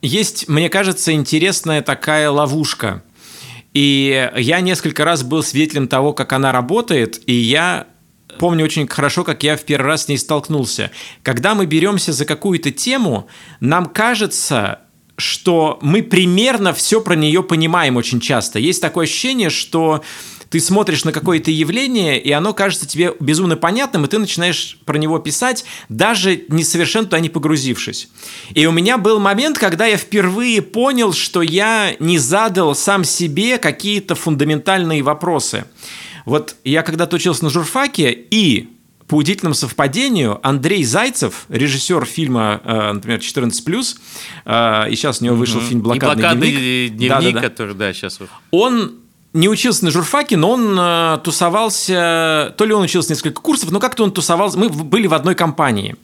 Есть, 0.01 0.49
мне 0.49 0.69
кажется, 0.69 1.13
интересная 1.13 1.81
такая 1.81 2.29
ловушка. 2.29 3.03
И 3.73 4.29
я 4.35 4.59
несколько 4.59 5.05
раз 5.05 5.23
был 5.23 5.41
свидетелем 5.41 5.87
того, 5.87 6.11
как 6.11 6.33
она 6.33 6.51
работает, 6.51 7.21
и 7.25 7.33
я 7.33 7.87
помню 8.39 8.65
очень 8.65 8.87
хорошо, 8.87 9.23
как 9.23 9.43
я 9.43 9.57
в 9.57 9.63
первый 9.63 9.87
раз 9.87 10.05
с 10.05 10.07
ней 10.07 10.17
столкнулся. 10.17 10.91
Когда 11.21 11.55
мы 11.55 11.65
беремся 11.65 12.13
за 12.13 12.25
какую-то 12.25 12.71
тему, 12.71 13.27
нам 13.59 13.87
кажется, 13.87 14.79
что 15.17 15.79
мы 15.81 16.01
примерно 16.01 16.73
все 16.73 17.01
про 17.01 17.15
нее 17.15 17.43
понимаем 17.43 17.97
очень 17.97 18.19
часто. 18.19 18.59
Есть 18.59 18.81
такое 18.81 19.05
ощущение, 19.05 19.49
что 19.49 20.03
ты 20.53 20.59
смотришь 20.59 21.03
на 21.03 21.11
какое-то 21.11 21.49
явление, 21.49 22.21
и 22.21 22.31
оно 22.31 22.53
кажется 22.53 22.85
тебе 22.85 23.15
безумно 23.19 23.57
понятным, 23.57 24.05
и 24.05 24.07
ты 24.07 24.19
начинаешь 24.19 24.77
про 24.85 24.99
него 24.99 25.17
писать, 25.17 25.65
даже 25.89 26.43
не 26.47 26.63
совершенно 26.63 27.05
туда 27.05 27.19
не 27.19 27.29
погрузившись. 27.29 28.09
И 28.53 28.67
у 28.67 28.71
меня 28.71 28.99
был 28.99 29.19
момент, 29.19 29.57
когда 29.57 29.87
я 29.87 29.97
впервые 29.97 30.61
понял, 30.61 31.11
что 31.11 31.41
я 31.41 31.95
не 31.97 32.19
задал 32.19 32.75
сам 32.75 33.03
себе 33.03 33.57
какие-то 33.57 34.13
фундаментальные 34.13 35.01
вопросы. 35.01 35.65
Вот 36.25 36.55
я 36.63 36.83
когда-то 36.83 37.15
учился 37.15 37.43
на 37.43 37.49
журфаке, 37.49 38.11
и 38.11 38.69
по 39.07 39.15
удивительному 39.15 39.53
совпадению 39.53 40.39
Андрей 40.47 40.83
Зайцев, 40.83 41.45
режиссер 41.49 42.05
фильма, 42.05 42.61
э, 42.63 42.93
например, 42.93 43.19
14+, 43.19 43.95
э, 44.45 44.89
и 44.89 44.95
сейчас 44.95 45.21
у 45.21 45.25
него 45.25 45.35
вышел 45.35 45.59
фильм 45.59 45.81
«Блокадный, 45.81 46.13
и 46.13 46.15
блокадный 46.15 46.51
дневник», 46.51 46.95
дневник 46.95 47.09
да, 47.09 47.21
да, 47.21 47.31
да. 47.31 47.41
который, 47.41 47.75
да, 47.75 47.93
сейчас... 47.93 48.19
Он 48.51 49.02
не 49.33 49.49
учился 49.49 49.83
на 49.83 49.91
журфаке, 49.91 50.37
но 50.37 50.51
он 50.51 50.77
э, 50.79 51.17
тусовался, 51.23 52.53
то 52.55 52.65
ли 52.65 52.73
он 52.73 52.83
учился 52.83 53.11
несколько 53.11 53.41
курсов, 53.41 53.71
но 53.71 53.79
как-то 53.79 54.03
он 54.03 54.11
тусовался, 54.11 54.59
мы 54.59 54.69
были 54.69 55.07
в 55.07 55.13
одной 55.15 55.33
компании. 55.33 55.95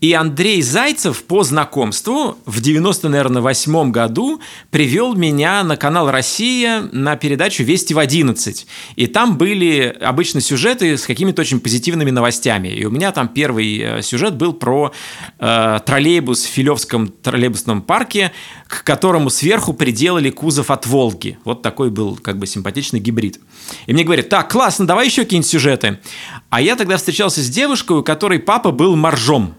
И 0.00 0.12
Андрей 0.12 0.60
Зайцев 0.60 1.22
по 1.22 1.44
знакомству 1.44 2.36
в 2.46 2.60
90, 2.60 3.08
наверное, 3.08 3.42
восьмом 3.42 3.92
году 3.92 4.40
привел 4.70 5.14
меня 5.14 5.62
на 5.62 5.76
канал 5.76 6.10
«Россия» 6.10 6.88
на 6.90 7.14
передачу 7.14 7.62
«Вести 7.62 7.94
в 7.94 7.98
11». 7.98 8.66
И 8.96 9.06
там 9.06 9.38
были 9.38 9.96
обычно 10.00 10.40
сюжеты 10.40 10.98
с 10.98 11.06
какими-то 11.06 11.42
очень 11.42 11.60
позитивными 11.60 12.10
новостями. 12.10 12.68
И 12.68 12.84
у 12.84 12.90
меня 12.90 13.12
там 13.12 13.28
первый 13.28 13.78
э, 13.78 14.02
сюжет 14.02 14.34
был 14.34 14.52
про 14.52 14.92
э, 15.38 15.78
троллейбус 15.86 16.42
в 16.42 16.48
Филевском 16.48 17.06
троллейбусном 17.06 17.82
парке, 17.82 18.32
к 18.66 18.82
которому 18.82 19.30
сверху 19.30 19.72
приделали 19.74 20.30
кузов 20.30 20.72
от 20.72 20.86
«Волги». 20.86 21.38
Вот 21.44 21.62
такой 21.62 21.90
был 21.90 22.16
как 22.16 22.36
бы 22.36 22.48
симпатичный 22.48 22.63
симпатичный 22.64 23.00
гибрид. 23.00 23.40
И 23.86 23.92
мне 23.92 24.04
говорят, 24.04 24.30
так, 24.30 24.50
классно, 24.50 24.86
давай 24.86 25.06
еще 25.06 25.24
какие-нибудь 25.24 25.50
сюжеты. 25.50 26.00
А 26.48 26.62
я 26.62 26.76
тогда 26.76 26.96
встречался 26.96 27.42
с 27.42 27.48
девушкой, 27.48 27.98
у 27.98 28.02
которой 28.02 28.38
папа 28.38 28.70
был 28.70 28.96
моржом. 28.96 29.54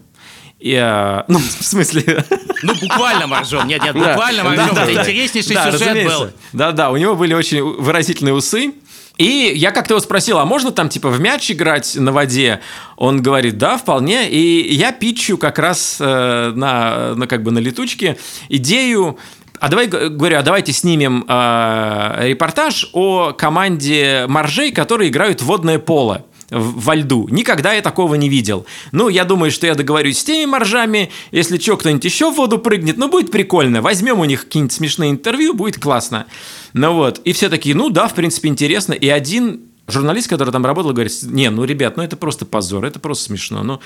И, 0.58 0.72
э, 0.72 1.22
ну, 1.28 1.38
в 1.38 1.64
смысле... 1.64 2.24
Ну, 2.62 2.74
буквально 2.80 3.28
моржом. 3.28 3.68
Нет, 3.68 3.82
нет, 3.82 3.94
буквально 3.94 4.42
да, 4.42 4.48
моржом. 4.50 4.74
Да, 4.74 4.84
Это 4.84 4.94
да, 4.94 5.02
интереснейший 5.02 5.54
да, 5.54 5.70
сюжет 5.70 5.80
разумеется. 5.80 6.18
был. 6.18 6.30
Да-да, 6.52 6.90
у 6.90 6.96
него 6.96 7.14
были 7.14 7.34
очень 7.34 7.62
выразительные 7.62 8.34
усы. 8.34 8.72
И 9.18 9.52
я 9.54 9.70
как-то 9.70 9.94
его 9.94 10.00
спросил, 10.00 10.38
а 10.38 10.44
можно 10.44 10.72
там 10.72 10.90
типа 10.90 11.08
в 11.08 11.20
мяч 11.20 11.50
играть 11.50 11.94
на 11.94 12.12
воде? 12.12 12.60
Он 12.96 13.22
говорит, 13.22 13.56
да, 13.56 13.78
вполне. 13.78 14.28
И 14.28 14.74
я 14.74 14.92
питчу 14.92 15.38
как 15.38 15.58
раз 15.58 15.98
э, 16.00 16.52
на, 16.54 17.14
на 17.14 17.26
как 17.26 17.42
бы 17.42 17.50
на 17.50 17.58
летучке 17.58 18.18
идею 18.48 19.18
а 19.60 19.68
давай, 19.68 19.86
говорю, 19.86 20.38
а 20.38 20.42
давайте 20.42 20.72
снимем 20.72 21.24
э, 21.28 22.28
репортаж 22.28 22.88
о 22.92 23.32
команде 23.32 24.26
моржей, 24.28 24.72
которые 24.72 25.10
играют 25.10 25.40
в 25.40 25.46
водное 25.46 25.78
поло 25.78 26.24
во 26.50 26.94
льду. 26.94 27.26
Никогда 27.28 27.72
я 27.72 27.82
такого 27.82 28.14
не 28.14 28.28
видел. 28.28 28.66
Ну, 28.92 29.08
я 29.08 29.24
думаю, 29.24 29.50
что 29.50 29.66
я 29.66 29.74
договорюсь 29.74 30.18
с 30.18 30.24
теми 30.24 30.48
моржами. 30.48 31.10
Если 31.32 31.58
что, 31.58 31.76
кто-нибудь 31.76 32.04
еще 32.04 32.30
в 32.30 32.36
воду 32.36 32.58
прыгнет, 32.58 32.96
ну, 32.96 33.08
будет 33.08 33.30
прикольно. 33.30 33.82
Возьмем 33.82 34.20
у 34.20 34.24
них 34.24 34.44
какие-нибудь 34.44 34.72
смешные 34.72 35.10
интервью, 35.10 35.54
будет 35.54 35.80
классно. 35.80 36.26
Ну 36.72 36.92
вот. 36.92 37.18
И 37.24 37.32
все 37.32 37.48
такие, 37.48 37.74
ну 37.74 37.90
да, 37.90 38.06
в 38.06 38.14
принципе, 38.14 38.48
интересно. 38.48 38.92
И 38.92 39.08
один 39.08 39.65
Журналист, 39.88 40.28
который 40.28 40.50
там 40.50 40.66
работал, 40.66 40.92
говорит, 40.92 41.12
не, 41.22 41.48
ну, 41.48 41.64
ребят, 41.64 41.96
ну, 41.96 42.02
это 42.02 42.16
просто 42.16 42.44
позор, 42.44 42.84
это 42.84 42.98
просто 42.98 43.24
смешно. 43.24 43.62
Ну, 43.62 43.80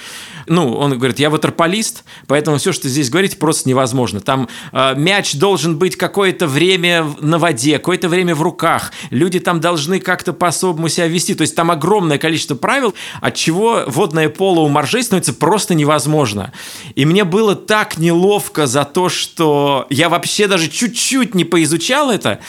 ну 0.47 0.73
он 0.73 0.97
говорит, 0.97 1.19
я 1.19 1.29
ватерполист, 1.29 2.05
поэтому 2.27 2.57
все, 2.57 2.73
что 2.73 2.89
здесь 2.89 3.11
говорить, 3.11 3.39
просто 3.39 3.69
невозможно. 3.69 4.21
Там 4.21 4.49
э, 4.73 4.95
мяч 4.97 5.35
должен 5.35 5.77
быть 5.77 5.97
какое-то 5.97 6.47
время 6.47 7.07
на 7.21 7.39
воде, 7.39 7.79
какое-то 7.79 8.09
время 8.09 8.35
в 8.35 8.41
руках. 8.41 8.93
Люди 9.11 9.41
там 9.41 9.61
должны 9.61 10.01
как-то 10.01 10.33
по-особому 10.33 10.89
себя 10.89 11.07
вести. 11.07 11.35
То 11.35 11.43
есть 11.43 11.55
там 11.55 11.71
огромное 11.71 12.17
количество 12.17 12.55
правил, 12.55 12.95
от 13.21 13.35
чего 13.35 13.85
водное 13.87 14.31
поло 14.31 14.61
у 14.61 14.69
моржей 14.69 15.03
становится 15.03 15.35
просто 15.35 15.75
невозможно. 15.75 16.53
И 16.95 17.05
мне 17.05 17.25
было 17.25 17.55
так 17.55 17.99
неловко 17.99 18.67
за 18.67 18.85
то, 18.87 19.11
что 19.11 19.87
я 19.91 20.09
вообще 20.09 20.47
даже 20.47 20.69
чуть-чуть 20.69 21.35
не 21.35 21.45
поизучал 21.45 22.11
это, 22.11 22.41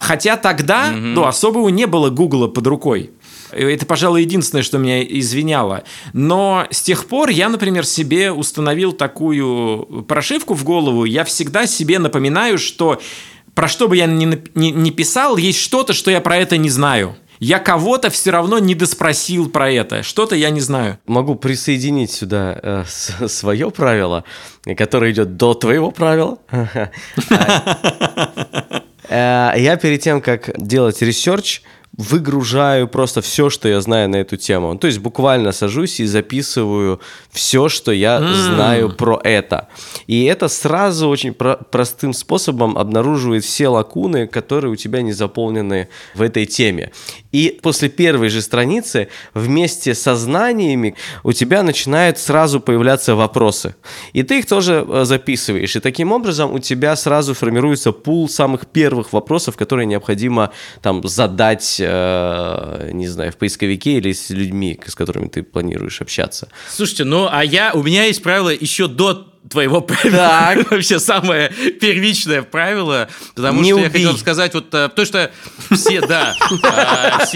хотя 0.00 0.36
тогда, 0.36 0.92
mm-hmm. 0.92 1.00
ну, 1.14 1.26
особого 1.26 1.68
не 1.68 1.86
было 1.86 2.10
Гугла 2.10 2.48
под 2.48 2.66
рукой. 2.66 3.10
Это, 3.50 3.86
пожалуй, 3.86 4.22
единственное, 4.22 4.62
что 4.62 4.78
меня 4.78 5.02
извиняло. 5.02 5.84
Но 6.12 6.66
с 6.70 6.82
тех 6.82 7.06
пор 7.06 7.30
я, 7.30 7.48
например, 7.48 7.86
себе 7.86 8.30
установил 8.30 8.92
такую 8.92 10.04
прошивку 10.06 10.54
в 10.54 10.64
голову. 10.64 11.04
Я 11.04 11.24
всегда 11.24 11.66
себе 11.66 11.98
напоминаю, 11.98 12.58
что 12.58 13.00
про 13.54 13.68
что 13.68 13.88
бы 13.88 13.96
я 13.96 14.06
ни, 14.06 14.26
ни, 14.54 14.68
ни 14.68 14.90
писал, 14.90 15.36
есть 15.36 15.60
что-то, 15.60 15.92
что 15.92 16.10
я 16.10 16.20
про 16.20 16.36
это 16.36 16.56
не 16.56 16.70
знаю. 16.70 17.16
Я 17.40 17.60
кого-то 17.60 18.10
все 18.10 18.30
равно 18.30 18.58
не 18.58 18.74
доспросил 18.74 19.48
про 19.48 19.70
это. 19.70 20.02
Что-то 20.02 20.34
я 20.34 20.50
не 20.50 20.60
знаю. 20.60 20.98
Могу 21.06 21.36
присоединить 21.36 22.10
сюда 22.10 22.58
э, 22.60 22.84
свое 23.28 23.70
правило, 23.70 24.24
которое 24.76 25.12
идет 25.12 25.36
до 25.36 25.54
твоего 25.54 25.90
правила. 25.90 26.38
Э, 29.08 29.52
я 29.56 29.76
перед 29.76 30.00
тем, 30.00 30.20
как 30.20 30.50
делать 30.56 31.02
ресерч, 31.02 31.62
выгружаю 31.96 32.86
просто 32.86 33.20
все, 33.22 33.50
что 33.50 33.68
я 33.68 33.80
знаю 33.80 34.08
на 34.08 34.16
эту 34.16 34.36
тему. 34.36 34.78
То 34.78 34.86
есть 34.86 35.00
буквально 35.00 35.52
сажусь 35.52 36.00
и 36.00 36.06
записываю 36.06 37.00
все, 37.38 37.68
что 37.68 37.92
я 37.92 38.18
м-м 38.18 38.34
знаю 38.34 38.90
про 38.90 39.20
это. 39.24 39.68
И 40.06 40.24
это 40.24 40.48
сразу 40.48 41.08
очень 41.08 41.32
про- 41.32 41.56
простым 41.56 42.12
способом 42.12 42.78
обнаруживает 42.78 43.44
все 43.44 43.68
лакуны, 43.68 44.26
которые 44.26 44.70
у 44.70 44.76
тебя 44.76 45.02
не 45.02 45.12
заполнены 45.12 45.88
в 46.14 46.22
этой 46.22 46.46
теме. 46.46 46.90
И 47.32 47.58
после 47.62 47.88
первой 47.88 48.28
же 48.28 48.42
страницы 48.42 49.08
вместе 49.34 49.94
со 49.94 50.16
знаниями 50.16 50.94
у 51.24 51.32
тебя 51.32 51.62
начинают 51.62 52.18
сразу 52.18 52.60
появляться 52.60 53.14
вопросы. 53.14 53.74
И 54.12 54.22
ты 54.22 54.38
их 54.38 54.46
тоже 54.46 54.84
э, 54.88 55.04
записываешь. 55.04 55.76
И 55.76 55.80
таким 55.80 56.12
образом 56.12 56.52
у 56.52 56.58
тебя 56.58 56.96
сразу 56.96 57.34
формируется 57.34 57.92
пул 57.92 58.28
самых 58.28 58.66
первых 58.66 59.12
вопросов, 59.12 59.56
которые 59.56 59.86
необходимо 59.86 60.52
там 60.82 61.06
задать 61.06 61.80
Э, 61.80 62.90
не 62.92 63.08
знаю, 63.08 63.32
в 63.32 63.36
поисковике 63.36 63.92
или 63.98 64.12
с 64.12 64.30
людьми, 64.30 64.78
с 64.86 64.94
которыми 64.94 65.28
ты 65.28 65.42
планируешь 65.42 66.00
общаться. 66.02 66.48
Слушайте, 66.70 67.04
а 67.30 67.44
я, 67.44 67.72
у 67.74 67.82
меня 67.82 68.04
есть 68.04 68.22
правило 68.22 68.50
еще 68.50 68.88
до 68.88 69.26
твоего 69.48 69.80
правила. 69.80 70.54
Вообще 70.70 70.98
самое 70.98 71.50
первичное 71.80 72.42
правило, 72.42 73.08
потому 73.34 73.62
не 73.62 73.70
что 73.70 73.76
убей. 73.76 73.84
я 73.84 73.90
хотел 73.90 74.16
сказать 74.18 74.54
вот 74.54 74.72
э, 74.72 74.88
то, 74.94 75.04
что 75.04 75.30
все, 75.74 76.00
да, 76.06 76.34
а, 76.62 77.26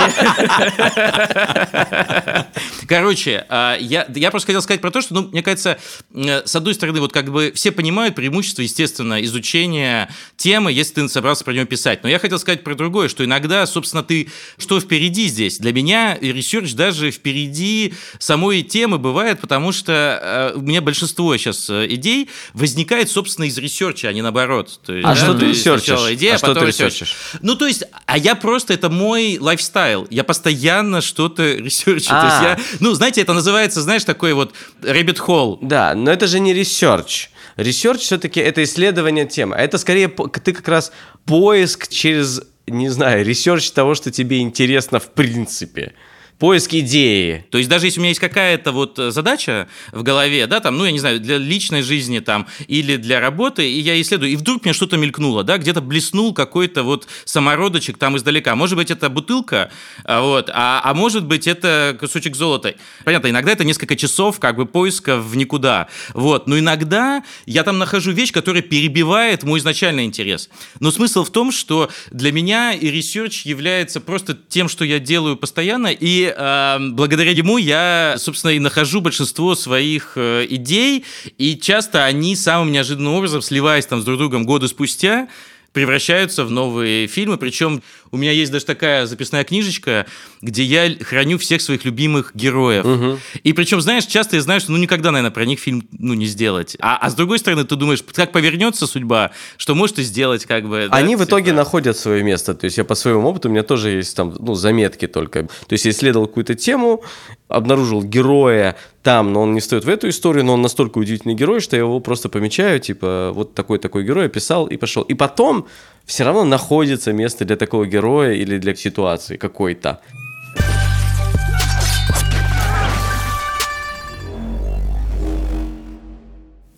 Короче, 2.88 3.46
а, 3.48 3.76
я, 3.78 4.06
я 4.14 4.30
просто 4.30 4.46
хотел 4.46 4.62
сказать 4.62 4.80
про 4.80 4.90
то, 4.90 5.00
что, 5.00 5.14
ну, 5.14 5.28
мне 5.28 5.42
кажется, 5.42 5.78
э, 6.14 6.42
с 6.44 6.54
одной 6.54 6.74
стороны, 6.74 7.00
вот 7.00 7.12
как 7.12 7.30
бы 7.30 7.52
все 7.54 7.72
понимают 7.72 8.14
преимущество, 8.14 8.62
естественно, 8.62 9.22
изучения 9.24 10.10
темы, 10.36 10.72
если 10.72 10.94
ты 10.94 11.08
собрался 11.08 11.44
про 11.44 11.52
нее 11.52 11.64
писать. 11.64 12.02
Но 12.02 12.08
я 12.08 12.18
хотел 12.18 12.38
сказать 12.38 12.64
про 12.64 12.74
другое, 12.74 13.08
что 13.08 13.24
иногда, 13.24 13.66
собственно, 13.66 14.02
ты, 14.02 14.28
что 14.58 14.80
впереди 14.80 15.26
здесь? 15.26 15.58
Для 15.58 15.72
меня 15.72 16.18
ресерч 16.20 16.74
даже 16.74 17.10
впереди 17.10 17.94
самой 18.18 18.62
темы 18.62 18.98
бывает, 18.98 19.40
потому 19.40 19.72
что 19.72 20.52
э, 20.54 20.58
у 20.58 20.60
меня 20.60 20.82
большинство 20.82 21.36
сейчас 21.36 21.70
идей 21.70 22.01
идей 22.02 22.28
возникает, 22.52 23.10
собственно, 23.10 23.46
из 23.46 23.56
ресерча, 23.56 24.08
а 24.08 24.12
не 24.12 24.22
наоборот. 24.22 24.80
То 24.84 24.92
есть, 24.94 25.06
а 25.06 25.14
да, 25.14 25.16
что 25.16 25.34
ты 25.34 25.46
ресерчишь? 25.46 26.00
Идея, 26.10 26.32
а, 26.32 26.34
а 26.34 26.38
что 26.38 26.54
ты 26.54 26.66
ресерчишь? 26.66 27.16
Ну, 27.40 27.54
то 27.54 27.66
есть, 27.66 27.84
а 28.06 28.18
я 28.18 28.34
просто, 28.34 28.74
это 28.74 28.90
мой 28.90 29.38
лайфстайл. 29.38 30.06
Я 30.10 30.24
постоянно 30.24 31.00
что-то 31.00 31.54
ресерчу. 31.54 32.08
А. 32.10 32.20
То 32.20 32.26
есть 32.26 32.38
а. 32.40 32.42
я, 32.42 32.76
ну, 32.80 32.92
знаете, 32.92 33.22
это 33.22 33.32
называется, 33.32 33.80
знаешь, 33.80 34.04
такой 34.04 34.34
вот 34.34 34.52
rabbit 34.82 35.18
hole. 35.26 35.58
Да, 35.62 35.94
но 35.94 36.10
это 36.10 36.26
же 36.26 36.40
не 36.40 36.52
ресерч. 36.52 37.30
Ресерч 37.56 38.00
все-таки 38.00 38.40
это 38.40 38.62
исследование 38.64 39.26
темы. 39.26 39.56
А 39.56 39.60
это 39.60 39.78
скорее 39.78 40.08
ты 40.08 40.52
как 40.52 40.66
раз 40.68 40.92
поиск 41.24 41.88
через, 41.88 42.42
не 42.66 42.88
знаю, 42.88 43.24
ресерч 43.24 43.70
того, 43.70 43.94
что 43.94 44.10
тебе 44.10 44.40
интересно 44.40 44.98
в 45.00 45.10
принципе 45.12 45.94
поиск 46.42 46.74
идеи. 46.74 47.46
То 47.50 47.58
есть 47.58 47.70
даже 47.70 47.86
если 47.86 48.00
у 48.00 48.02
меня 48.02 48.08
есть 48.08 48.20
какая-то 48.20 48.72
вот 48.72 48.98
э, 48.98 49.12
задача 49.12 49.68
в 49.92 50.02
голове, 50.02 50.48
да, 50.48 50.58
там, 50.58 50.76
ну, 50.76 50.84
я 50.84 50.90
не 50.90 50.98
знаю, 50.98 51.20
для 51.20 51.38
личной 51.38 51.82
жизни 51.82 52.18
там 52.18 52.48
или 52.66 52.96
для 52.96 53.20
работы, 53.20 53.70
и 53.70 53.78
я 53.78 54.00
исследую, 54.00 54.32
и 54.32 54.34
вдруг 54.34 54.64
мне 54.64 54.72
что-то 54.72 54.96
мелькнуло, 54.96 55.44
да, 55.44 55.56
где-то 55.56 55.80
блеснул 55.80 56.34
какой-то 56.34 56.82
вот 56.82 57.06
самородочек 57.26 57.96
там 57.96 58.16
издалека. 58.16 58.56
Может 58.56 58.76
быть, 58.76 58.90
это 58.90 59.08
бутылка, 59.08 59.70
а, 60.02 60.20
вот, 60.20 60.50
а, 60.52 60.80
а 60.82 60.94
может 60.94 61.24
быть, 61.26 61.46
это 61.46 61.96
кусочек 62.00 62.34
золота. 62.34 62.74
Понятно, 63.04 63.28
иногда 63.28 63.52
это 63.52 63.62
несколько 63.62 63.94
часов 63.94 64.40
как 64.40 64.56
бы 64.56 64.66
поиска 64.66 65.18
в 65.18 65.36
никуда, 65.36 65.86
вот, 66.12 66.48
но 66.48 66.58
иногда 66.58 67.22
я 67.46 67.62
там 67.62 67.78
нахожу 67.78 68.10
вещь, 68.10 68.32
которая 68.32 68.62
перебивает 68.62 69.44
мой 69.44 69.60
изначальный 69.60 70.06
интерес. 70.06 70.50
Но 70.80 70.90
смысл 70.90 71.22
в 71.22 71.30
том, 71.30 71.52
что 71.52 71.88
для 72.10 72.32
меня 72.32 72.72
и 72.72 72.88
ресерч 72.88 73.46
является 73.46 74.00
просто 74.00 74.36
тем, 74.48 74.68
что 74.68 74.84
я 74.84 74.98
делаю 74.98 75.36
постоянно, 75.36 75.86
и 75.86 76.31
э, 76.36 76.78
благодаря 76.90 77.30
ему 77.30 77.58
я, 77.58 78.16
собственно, 78.18 78.52
и 78.52 78.58
нахожу 78.58 79.00
большинство 79.00 79.54
своих 79.54 80.12
э, 80.16 80.46
идей, 80.48 81.04
и 81.38 81.56
часто 81.56 82.04
они 82.04 82.36
самым 82.36 82.72
неожиданным 82.72 83.14
образом, 83.14 83.42
сливаясь 83.42 83.86
там 83.86 84.00
с 84.00 84.04
друг 84.04 84.18
другом 84.18 84.44
годы 84.44 84.68
спустя, 84.68 85.28
превращаются 85.72 86.44
в 86.44 86.50
новые 86.50 87.06
фильмы. 87.06 87.38
Причем 87.38 87.82
у 88.12 88.18
меня 88.18 88.30
есть 88.30 88.52
даже 88.52 88.66
такая 88.66 89.06
записная 89.06 89.42
книжечка, 89.42 90.06
где 90.42 90.62
я 90.62 90.94
храню 91.02 91.38
всех 91.38 91.62
своих 91.62 91.84
любимых 91.86 92.32
героев. 92.34 92.84
Угу. 92.84 93.18
И 93.42 93.52
причем, 93.54 93.80
знаешь, 93.80 94.04
часто 94.04 94.36
я 94.36 94.42
знаю, 94.42 94.60
что 94.60 94.70
ну 94.70 94.76
никогда, 94.76 95.10
наверное, 95.10 95.32
про 95.32 95.46
них 95.46 95.58
фильм 95.58 95.88
ну, 95.98 96.12
не 96.12 96.26
сделать. 96.26 96.76
А, 96.78 96.98
а 96.98 97.10
с 97.10 97.14
другой 97.14 97.38
стороны, 97.38 97.64
ты 97.64 97.74
думаешь, 97.74 98.04
как 98.12 98.30
повернется 98.30 98.86
судьба, 98.86 99.32
что 99.56 99.74
может 99.74 99.98
и 99.98 100.02
сделать, 100.02 100.44
как 100.44 100.68
бы. 100.68 100.88
Они 100.90 101.16
да, 101.16 101.24
в 101.24 101.26
итоге 101.26 101.52
находят 101.52 101.96
свое 101.96 102.22
место. 102.22 102.54
То 102.54 102.66
есть 102.66 102.76
я 102.76 102.84
по 102.84 102.94
своему 102.94 103.26
опыту, 103.26 103.48
у 103.48 103.52
меня 103.52 103.62
тоже 103.62 103.90
есть 103.90 104.14
там 104.14 104.36
ну, 104.38 104.54
заметки 104.54 105.06
только. 105.06 105.44
То 105.44 105.72
есть 105.72 105.86
я 105.86 105.90
исследовал 105.90 106.26
какую-то 106.26 106.54
тему, 106.54 107.02
обнаружил 107.48 108.02
героя 108.02 108.76
там, 109.02 109.32
но 109.32 109.42
он 109.42 109.54
не 109.54 109.60
стоит 109.60 109.84
в 109.84 109.88
эту 109.88 110.08
историю, 110.08 110.44
но 110.44 110.54
он 110.54 110.62
настолько 110.62 110.98
удивительный 110.98 111.34
герой, 111.34 111.60
что 111.60 111.76
я 111.76 111.80
его 111.80 111.98
просто 112.00 112.28
помечаю, 112.28 112.78
типа, 112.78 113.32
вот 113.34 113.54
такой-такой 113.54 114.04
герой, 114.04 114.26
описал 114.26 114.66
и 114.66 114.76
пошел. 114.76 115.02
И 115.02 115.14
потом 115.14 115.66
все 116.04 116.24
равно 116.24 116.44
находится 116.44 117.12
место 117.12 117.44
для 117.44 117.56
такого 117.56 117.86
героя 117.86 118.32
или 118.32 118.58
для 118.58 118.74
ситуации 118.74 119.36
какой-то. 119.36 120.00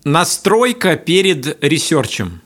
Настройка 0.05 0.97
перед 0.97 1.63
ресерчем. 1.65 2.43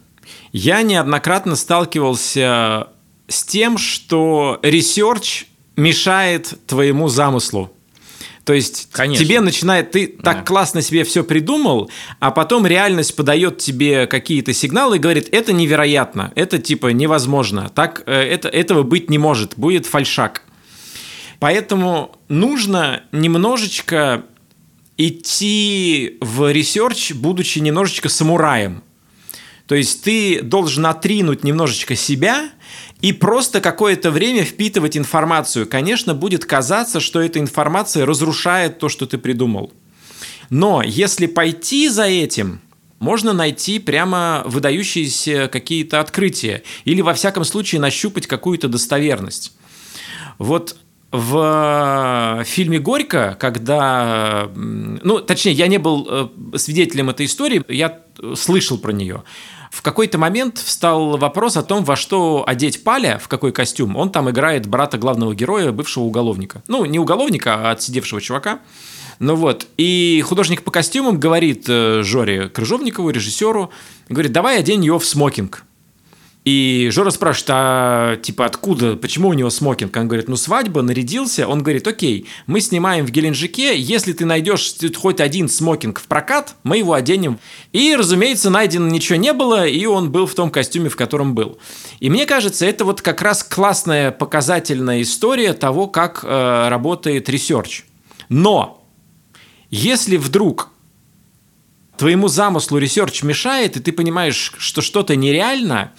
Я 0.53 0.83
неоднократно 0.83 1.57
сталкивался 1.57 2.89
с 3.27 3.45
тем, 3.45 3.79
что 3.79 4.61
ресерч 4.63 5.47
мешает 5.77 6.55
твоему 6.67 7.09
замыслу. 7.09 7.73
То 8.49 8.55
есть 8.55 8.89
Конечно. 8.93 9.23
тебе 9.23 9.41
начинает, 9.41 9.91
ты 9.91 10.17
да. 10.21 10.33
так 10.33 10.47
классно 10.47 10.81
себе 10.81 11.05
все 11.05 11.23
придумал, 11.23 11.91
а 12.19 12.31
потом 12.31 12.67
реальность 12.67 13.15
подает 13.15 13.59
тебе 13.59 14.07
какие-то 14.07 14.55
сигналы 14.55 14.97
и 14.97 14.99
говорит, 14.99 15.29
это 15.33 15.53
невероятно, 15.53 16.33
это 16.35 16.59
типа 16.59 16.87
невозможно, 16.87 17.69
так 17.69 18.05
э, 18.07 18.11
это, 18.11 18.49
этого 18.49 18.85
быть 18.85 19.11
не 19.11 19.19
может, 19.19 19.53
будет 19.59 19.85
фальшак. 19.85 20.45
Поэтому 21.41 22.17
нужно 22.31 23.03
немножечко 23.13 24.25
идти 24.97 26.17
в 26.23 26.51
ресерч, 26.51 27.13
будучи 27.13 27.59
немножечко 27.59 28.09
самураем. 28.09 28.83
То 29.67 29.75
есть 29.75 30.03
ты 30.03 30.41
должен 30.41 30.87
отринуть 30.87 31.45
немножечко 31.45 31.97
себя 31.97 32.49
и 33.01 33.13
просто 33.13 33.61
какое-то 33.61 34.11
время 34.11 34.45
впитывать 34.45 34.97
информацию. 34.97 35.67
Конечно, 35.67 36.15
будет 36.15 36.45
казаться, 36.45 37.01
что 37.01 37.21
эта 37.21 37.39
информация 37.39 38.07
разрушает 38.07 38.79
то, 38.79 38.89
что 38.89 39.07
ты 39.07 39.19
придумал. 39.19 39.73
Но 40.51 40.83
если 40.83 41.27
пойти 41.27 41.89
за 41.89 42.05
этим, 42.05 42.61
можно 42.99 43.33
найти 43.33 43.79
прямо 43.79 44.43
выдающиеся 44.47 45.49
какие-то 45.49 46.01
открытия 46.01 46.63
или, 46.85 47.01
во 47.01 47.15
всяком 47.15 47.45
случае, 47.45 47.81
нащупать 47.81 48.27
какую-то 48.27 48.69
достоверность. 48.69 49.53
Вот 50.39 50.77
в 51.11 52.45
фильме 52.45 52.79
«Горько», 52.79 53.37
когда... 53.39 54.51
Ну, 54.55 55.21
точнее, 55.21 55.53
я 55.53 55.67
не 55.67 55.79
был 55.79 56.07
э, 56.11 56.59
свидетелем 56.59 57.09
этой 57.09 57.27
истории, 57.27 57.65
я 57.69 58.01
слышал 58.35 58.77
про 58.77 58.93
нее 58.93 59.23
в 59.79 59.83
какой-то 59.83 60.19
момент 60.19 60.59
встал 60.59 61.19
вопрос 61.19 61.57
о 61.57 61.63
том, 61.63 61.85
во 61.85 61.95
что 61.95 62.43
одеть 62.45 62.83
Паля, 62.83 63.21
в 63.23 63.29
какой 63.29 63.53
костюм. 63.53 63.95
Он 63.95 64.11
там 64.11 64.29
играет 64.29 64.67
брата 64.67 64.99
главного 64.99 65.37
героя, 65.37 65.71
бывшего 65.71 66.03
уголовника. 66.03 66.65
Ну, 66.67 66.85
не 66.85 66.99
уголовника, 66.99 67.55
а 67.55 67.71
отсидевшего 67.71 68.21
чувака. 68.21 68.59
Ну 69.21 69.37
вот, 69.37 69.69
и 69.77 70.21
художник 70.27 70.65
по 70.65 70.73
костюмам 70.73 71.21
говорит 71.21 71.67
э, 71.69 72.03
Жоре 72.03 72.49
Крыжовникову, 72.49 73.11
режиссеру, 73.11 73.71
говорит, 74.09 74.33
давай 74.33 74.59
одень 74.59 74.85
его 74.85 74.99
в 74.99 75.07
смокинг. 75.07 75.63
И 76.49 76.89
Жора 76.91 77.11
спрашивает, 77.11 77.51
а 77.51 78.17
типа 78.17 78.47
откуда, 78.47 78.97
почему 78.97 79.29
у 79.29 79.35
него 79.35 79.51
смокинг? 79.51 79.95
Он 79.95 80.09
говорит, 80.09 80.29
ну 80.29 80.37
свадьба, 80.37 80.81
нарядился. 80.81 81.47
Он 81.47 81.63
говорит, 81.63 81.87
окей, 81.87 82.27
мы 82.47 82.63
снимаем 82.63 83.05
в 83.05 83.11
Геленджике, 83.11 83.79
если 83.79 84.15
ты 84.15 84.25
найдешь 84.25 84.75
хоть 84.97 85.21
один 85.21 85.51
смокинг 85.51 86.01
в 86.01 86.07
прокат, 86.07 86.55
мы 86.63 86.79
его 86.79 86.95
оденем. 86.95 87.39
И, 87.75 87.95
разумеется, 87.95 88.49
найдено 88.49 88.89
ничего 88.89 89.17
не 89.17 89.35
было, 89.35 89.67
и 89.67 89.85
он 89.85 90.11
был 90.11 90.25
в 90.25 90.35
том 90.35 90.51
костюме, 90.51 90.89
в 90.89 90.97
котором 90.97 91.35
был. 91.35 91.59
И 92.01 92.09
мне 92.09 92.25
кажется, 92.25 92.65
это 92.65 92.87
вот 92.87 93.03
как 93.03 93.21
раз 93.21 93.45
классная 93.45 94.11
показательная 94.11 95.03
история 95.03 95.53
того, 95.53 95.87
как 95.87 96.25
э, 96.25 96.69
работает 96.71 97.29
ресерч. 97.29 97.85
Но 98.31 98.83
если 99.69 100.17
вдруг 100.17 100.71
твоему 101.99 102.29
замыслу 102.29 102.79
ресерч 102.79 103.23
мешает, 103.23 103.77
и 103.77 103.81
ты 103.81 103.93
понимаешь, 103.93 104.55
что 104.57 104.81
что-то 104.81 105.15
нереально, 105.17 105.93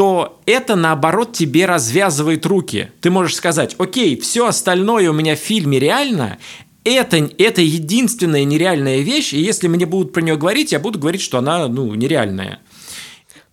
то 0.00 0.40
это, 0.46 0.76
наоборот, 0.76 1.34
тебе 1.34 1.66
развязывает 1.66 2.46
руки. 2.46 2.88
Ты 3.02 3.10
можешь 3.10 3.34
сказать, 3.34 3.76
окей, 3.76 4.18
все 4.18 4.46
остальное 4.46 5.10
у 5.10 5.12
меня 5.12 5.36
в 5.36 5.40
фильме 5.40 5.78
реально, 5.78 6.38
это, 6.84 7.18
это 7.36 7.60
единственная 7.60 8.44
нереальная 8.44 9.00
вещь, 9.00 9.34
и 9.34 9.42
если 9.42 9.68
мне 9.68 9.84
будут 9.84 10.14
про 10.14 10.22
нее 10.22 10.38
говорить, 10.38 10.72
я 10.72 10.80
буду 10.80 10.98
говорить, 10.98 11.20
что 11.20 11.36
она 11.36 11.68
ну, 11.68 11.94
нереальная. 11.94 12.60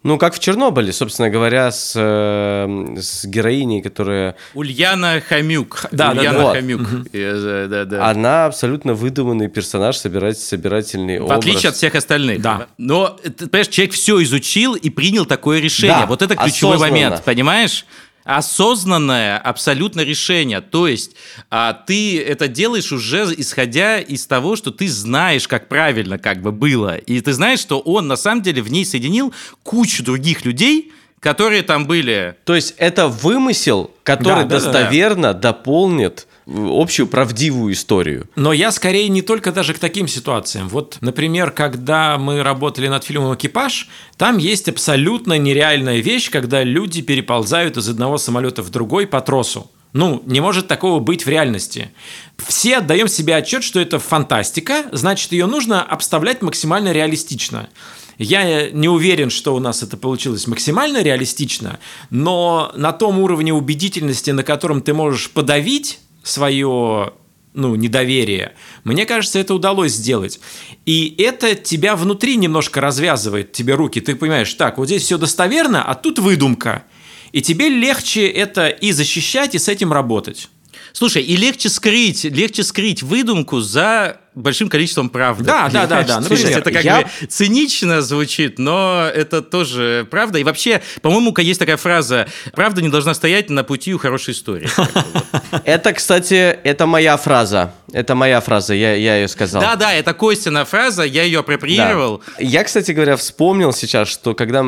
Ну, 0.04 0.18
как 0.18 0.36
в 0.36 0.40
Чернобыле, 0.40 0.94
собственно 0.94 1.30
говоря, 1.30 1.72
с, 1.72 1.94
э, 1.96 2.96
с 3.02 3.26
героиней, 3.26 3.82
которая... 3.82 4.36
Ульяна 4.54 5.22
Хамюк. 5.28 5.88
Да, 5.92 6.12
Ульяна 6.12 6.38
да, 6.38 6.44
да. 6.46 6.54
Хамюк. 6.54 6.82
Угу. 6.82 7.06
Я, 7.14 7.68
да, 7.68 7.86
да. 7.86 8.10
Она 8.10 8.46
абсолютно 8.46 8.94
выдуманный 8.94 9.50
персонаж, 9.50 9.98
собирать, 9.98 10.40
собирательный 10.40 11.20
в 11.20 11.26
образ. 11.26 11.38
В 11.38 11.40
отличие 11.40 11.70
от 11.70 11.76
всех 11.76 11.96
остальных. 11.96 12.42
Да. 12.42 12.68
Но, 12.78 13.18
ты 13.24 13.48
понимаешь, 13.48 13.68
человек 13.68 13.96
все 13.96 14.22
изучил 14.24 14.76
и 14.76 14.90
принял 14.90 15.26
такое 15.26 15.60
решение. 15.60 15.98
Да, 15.98 16.06
вот 16.06 16.22
это 16.22 16.36
ключевой 16.36 16.76
осознанно. 16.76 16.94
момент, 16.94 17.24
понимаешь? 17.24 17.86
Осознанное 18.28 19.38
абсолютно 19.38 20.02
решение. 20.02 20.60
То 20.60 20.88
есть 20.88 21.16
а, 21.50 21.74
ты 21.74 22.22
это 22.22 22.50
делаешь 22.50 22.92
уже 22.92 23.34
исходя 23.38 24.00
из 24.00 24.28
того, 24.28 24.56
что 24.58 24.72
ты 24.72 24.90
знаешь, 24.90 25.48
как 25.48 25.70
правильно 25.70 26.20
как 26.20 26.42
бы 26.42 26.52
было. 26.52 26.98
И 26.98 27.22
ты 27.22 27.32
знаешь, 27.32 27.60
что 27.60 27.80
он 27.80 28.08
на 28.08 28.18
самом 28.18 28.42
деле 28.42 28.62
в 28.62 28.70
ней 28.70 28.86
соединил 28.86 29.34
кучу 29.64 30.04
других 30.04 30.44
людей, 30.44 30.92
которые 31.22 31.64
там 31.64 31.88
были. 31.88 32.36
То 32.44 32.54
есть 32.54 32.76
это 32.78 33.08
вымысел, 33.08 33.92
который 34.04 34.44
да, 34.44 34.60
достоверно 34.60 35.34
да, 35.34 35.34
да. 35.34 35.40
дополнит 35.54 36.28
общую 36.48 37.08
правдивую 37.08 37.74
историю. 37.74 38.30
Но 38.36 38.54
я 38.54 38.72
скорее 38.72 39.10
не 39.10 39.22
только 39.22 39.52
даже 39.52 39.74
к 39.74 39.80
таким 39.80 40.08
ситуациям. 40.08 40.70
Вот, 40.70 40.98
например, 41.02 41.52
когда 41.52 42.18
мы 42.18 42.44
работали 42.44 42.88
над 42.88 43.04
фильмом 43.04 43.36
«Экипаж», 43.36 43.90
там 44.18 44.38
есть 44.38 44.70
абсолютно 44.70 45.38
нереальная 45.38 46.00
вещь, 46.00 46.30
когда 46.30 46.64
люди 46.64 47.02
переползают 47.02 47.78
из 47.78 47.90
одного 47.90 48.18
самолета 48.18 48.62
в 48.62 48.70
другой 48.70 49.08
по 49.08 49.20
тросу. 49.22 49.70
Ну, 49.94 50.22
не 50.26 50.42
может 50.42 50.68
такого 50.68 51.00
быть 51.00 51.26
в 51.26 51.30
реальности. 51.30 51.92
Все 52.38 52.78
отдаем 52.78 53.08
себе 53.08 53.36
отчет, 53.36 53.64
что 53.64 53.80
это 53.80 54.00
фантастика, 54.00 54.86
значит, 54.92 55.32
ее 55.32 55.48
нужно 55.48 55.82
обставлять 55.82 56.42
максимально 56.42 56.92
реалистично. 56.92 57.70
Я 58.18 58.70
не 58.72 58.90
уверен, 58.90 59.30
что 59.30 59.56
у 59.56 59.60
нас 59.60 59.84
это 59.84 59.96
получилось 59.96 60.48
максимально 60.48 61.04
реалистично, 61.04 61.80
но 62.10 62.72
на 62.76 62.92
том 62.92 63.20
уровне 63.20 63.54
убедительности, 63.54 64.32
на 64.32 64.44
котором 64.44 64.82
ты 64.82 64.94
можешь 64.94 65.30
подавить 65.30 66.00
свое 66.28 67.14
ну, 67.54 67.76
недоверие. 67.76 68.54
Мне 68.84 69.06
кажется, 69.06 69.40
это 69.40 69.56
удалось 69.56 69.94
сделать. 69.94 70.40
И 70.86 71.16
это 71.18 71.56
тебя 71.56 71.96
внутри 71.96 72.36
немножко 72.36 72.82
развязывает, 72.82 73.52
тебе 73.52 73.74
руки. 73.74 74.00
Ты 74.00 74.16
понимаешь, 74.16 74.54
так, 74.54 74.78
вот 74.78 74.86
здесь 74.88 75.04
все 75.04 75.18
достоверно, 75.18 75.84
а 75.84 75.96
тут 75.96 76.20
выдумка. 76.20 76.84
И 77.32 77.42
тебе 77.42 77.70
легче 77.70 78.28
это 78.28 78.70
и 78.70 78.92
защищать, 78.92 79.56
и 79.56 79.60
с 79.60 79.68
этим 79.68 79.92
работать. 79.92 80.50
Слушай, 80.98 81.22
и 81.22 81.38
легче 81.38 81.70
скрыть, 81.70 82.24
легче 82.24 82.64
скрыть 82.64 83.04
выдумку 83.04 83.60
за 83.60 84.18
большим 84.34 84.68
количеством 84.68 85.10
правды. 85.10 85.44
Да, 85.44 85.70
да, 85.72 85.86
да, 85.86 86.02
да. 86.02 86.20
Например, 86.20 86.58
это 86.58 86.72
как 86.72 86.84
я... 86.84 87.02
бы 87.02 87.28
цинично 87.28 88.02
звучит, 88.02 88.58
но 88.58 89.08
это 89.14 89.44
тоже 89.44 90.08
правда. 90.10 90.40
И 90.40 90.44
вообще, 90.44 90.82
по-моему, 91.04 91.36
есть 91.38 91.60
такая 91.60 91.78
фраза: 91.78 92.28
"Правда 92.56 92.82
не 92.82 92.90
должна 92.90 93.14
стоять 93.14 93.52
на 93.52 93.64
пути 93.64 93.94
у 93.94 94.00
хорошей 94.00 94.34
истории". 94.34 94.68
Это, 95.66 95.94
кстати, 95.94 96.58
это 96.64 96.88
моя 96.88 97.16
фраза. 97.18 97.74
Это 97.94 98.16
моя 98.16 98.42
фраза, 98.42 98.74
я, 98.74 98.96
я 98.96 99.18
ее 99.18 99.28
сказал. 99.28 99.62
Да, 99.62 99.76
да, 99.76 99.94
это 99.94 100.14
Костина 100.14 100.66
фраза, 100.66 101.04
я 101.04 101.24
ее 101.24 101.40
апроприировал. 101.40 102.22
Да. 102.38 102.44
Я, 102.44 102.64
кстати 102.64 102.92
говоря, 102.92 103.16
вспомнил 103.16 103.72
сейчас, 103.72 104.08
что 104.08 104.34
когда 104.34 104.64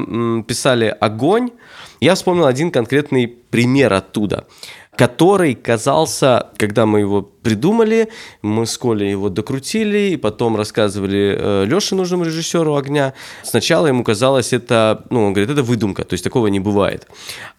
писали 0.47 0.95
огонь, 0.99 1.49
я 1.99 2.15
вспомнил 2.15 2.45
один 2.45 2.71
конкретный 2.71 3.27
пример 3.27 3.93
оттуда 3.93 4.45
который 4.99 5.55
казался, 5.55 6.47
когда 6.57 6.85
мы 6.85 6.99
его 6.99 7.21
придумали, 7.21 8.09
мы 8.41 8.65
с 8.65 8.77
Колей 8.77 9.11
его 9.11 9.29
докрутили, 9.29 10.09
и 10.09 10.17
потом 10.17 10.57
рассказывали 10.57 11.37
э, 11.39 11.65
Леше, 11.65 11.95
нужному 11.95 12.25
режиссеру 12.25 12.75
«Огня». 12.75 13.13
Сначала 13.43 13.87
ему 13.87 14.03
казалось 14.03 14.51
это, 14.51 15.05
ну, 15.09 15.27
он 15.27 15.31
говорит, 15.31 15.49
это 15.49 15.63
выдумка, 15.63 16.03
то 16.03 16.15
есть 16.15 16.23
такого 16.25 16.47
не 16.47 16.59
бывает. 16.59 17.07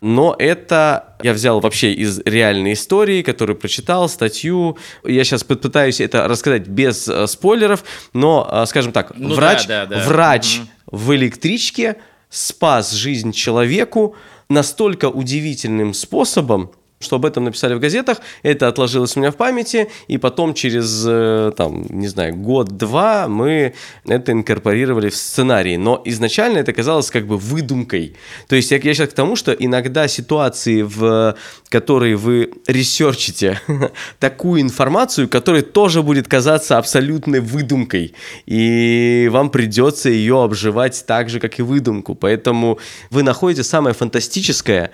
Но 0.03 0.37
это 0.39 1.17
я 1.23 1.33
взял 1.33 1.61
вообще 1.61 1.95
из 1.95 2.21
реальной 2.27 2.75
истории, 2.75 3.23
которую 3.23 3.57
прочитал, 3.57 4.11
статью. 4.11 4.77
Я 5.03 5.25
сейчас 5.25 5.43
попытаюсь 5.43 6.03
это 6.03 6.29
рассказать 6.29 6.69
без 6.69 7.09
э, 7.09 7.27
спойлеров, 7.27 7.85
но, 8.13 8.47
э, 8.53 8.67
скажем 8.67 8.93
так, 8.93 9.13
ну, 9.17 9.35
врач, 9.35 9.67
да, 9.67 9.87
да, 9.87 9.97
да. 9.97 10.05
врач 10.05 10.59
угу. 10.59 10.99
в 10.99 11.17
электричке 11.17 11.97
спас 12.29 12.93
жизнь 12.93 13.33
человеку 13.33 14.15
настолько 14.51 15.09
удивительным 15.09 15.95
способом, 15.95 16.73
что 17.01 17.17
об 17.17 17.25
этом 17.25 17.45
написали 17.45 17.73
в 17.73 17.81
газетах, 17.81 18.19
это 18.43 18.69
отложилось 18.69 19.17
у 19.17 19.21
меня 19.21 19.31
в 19.31 19.37
памяти, 19.37 19.89
и 20.07 20.19
потом 20.19 20.53
через, 20.53 21.03
э, 21.09 21.53
там, 21.57 21.87
не 21.89 22.09
знаю, 22.09 22.37
год-два 22.37 23.27
мы 23.27 23.73
это 24.05 24.33
инкорпорировали 24.33 25.09
в 25.09 25.17
сценарий. 25.17 25.79
Но 25.79 26.03
изначально 26.05 26.59
это 26.59 26.75
казалось 26.75 27.11
как 27.11 27.27
бы 27.27 27.39
выдумкой. 27.39 28.17
То 28.49 28.57
есть 28.57 28.71
я, 28.71 28.77
я 28.77 28.93
сейчас 28.93 29.09
к 29.09 29.13
тому, 29.15 29.35
что 29.35 29.53
иногда 29.53 30.09
ситуации, 30.09 30.83
в 30.83 31.37
которые 31.71 32.17
вы 32.17 32.51
ресерчите 32.67 33.59
такую 34.19 34.61
информацию, 34.61 35.27
которая 35.27 35.63
тоже 35.63 36.03
будет 36.03 36.29
казаться 36.29 36.77
абсолютной 36.77 37.41
выдумкой, 37.41 38.15
и 38.45 39.31
вам 39.33 39.49
придется 39.49 40.11
ее 40.11 40.43
обживать 40.43 41.03
так 41.07 41.31
же, 41.31 41.41
как 41.41 41.59
и 41.59 41.63
выдумку. 41.63 42.15
Поэтому 42.15 42.79
вы 43.09 43.23
находите 43.23 43.63
самое 43.63 43.95
фантастическое, 43.95 44.91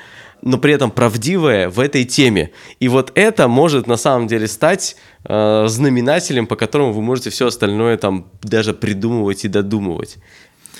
но 0.46 0.58
при 0.58 0.72
этом 0.72 0.92
правдивое 0.92 1.68
в 1.68 1.80
этой 1.80 2.04
теме. 2.04 2.52
И 2.78 2.86
вот 2.86 3.10
это 3.16 3.48
может 3.48 3.88
на 3.88 3.96
самом 3.96 4.28
деле 4.28 4.46
стать 4.46 4.96
э, 5.24 5.64
знаменателем, 5.66 6.46
по 6.46 6.54
которому 6.54 6.92
вы 6.92 7.02
можете 7.02 7.30
все 7.30 7.48
остальное 7.48 7.96
там 7.96 8.28
даже 8.42 8.72
придумывать 8.72 9.44
и 9.44 9.48
додумывать. 9.48 10.18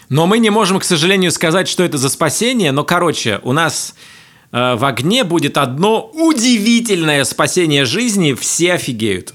Но 0.08 0.28
мы 0.28 0.38
не 0.38 0.50
можем, 0.50 0.78
к 0.78 0.84
сожалению, 0.84 1.32
сказать, 1.32 1.66
что 1.66 1.82
это 1.82 1.98
за 1.98 2.08
спасение. 2.10 2.70
Но, 2.70 2.84
короче, 2.84 3.40
у 3.42 3.52
нас 3.52 3.96
э, 4.52 4.76
в 4.76 4.84
огне 4.84 5.24
будет 5.24 5.58
одно 5.58 6.12
удивительное 6.14 7.24
спасение 7.24 7.84
жизни. 7.84 8.34
Все 8.34 8.74
офигеют. 8.74 9.34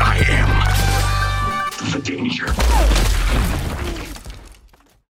I 0.00 0.18
am 0.18 0.48
the 1.92 2.02
danger. 2.02 2.97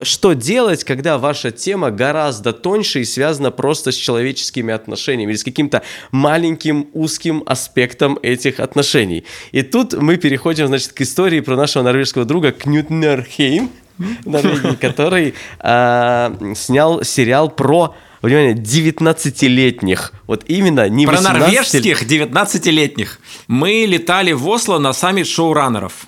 Что 0.00 0.32
делать, 0.32 0.84
когда 0.84 1.18
ваша 1.18 1.50
тема 1.50 1.90
гораздо 1.90 2.52
тоньше 2.52 3.00
и 3.00 3.04
связана 3.04 3.50
просто 3.50 3.90
с 3.90 3.96
человеческими 3.96 4.72
отношениями 4.72 5.32
или 5.32 5.36
с 5.36 5.42
каким-то 5.42 5.82
маленьким 6.12 6.86
узким 6.92 7.42
аспектом 7.46 8.16
этих 8.22 8.60
отношений? 8.60 9.24
И 9.50 9.62
тут 9.62 9.94
мы 9.94 10.16
переходим, 10.16 10.68
значит, 10.68 10.92
к 10.92 11.00
истории 11.00 11.40
про 11.40 11.56
нашего 11.56 11.82
норвежского 11.82 12.24
друга 12.24 12.52
Кнют 12.52 12.90
Нерхейм, 12.90 13.70
который 14.80 15.34
э, 15.58 16.54
снял 16.54 17.02
сериал 17.02 17.50
про 17.50 17.96
внимание, 18.22 18.54
19-летних. 18.54 20.12
Вот 20.28 20.44
именно 20.46 20.88
не 20.88 21.06
Про 21.06 21.16
18... 21.16 21.40
норвежских 21.40 22.02
19-летних. 22.04 23.18
Мы 23.48 23.84
летали 23.84 24.30
в 24.30 24.46
Осло 24.46 24.78
на 24.78 24.92
саммит 24.92 25.26
шоураннеров 25.26 26.06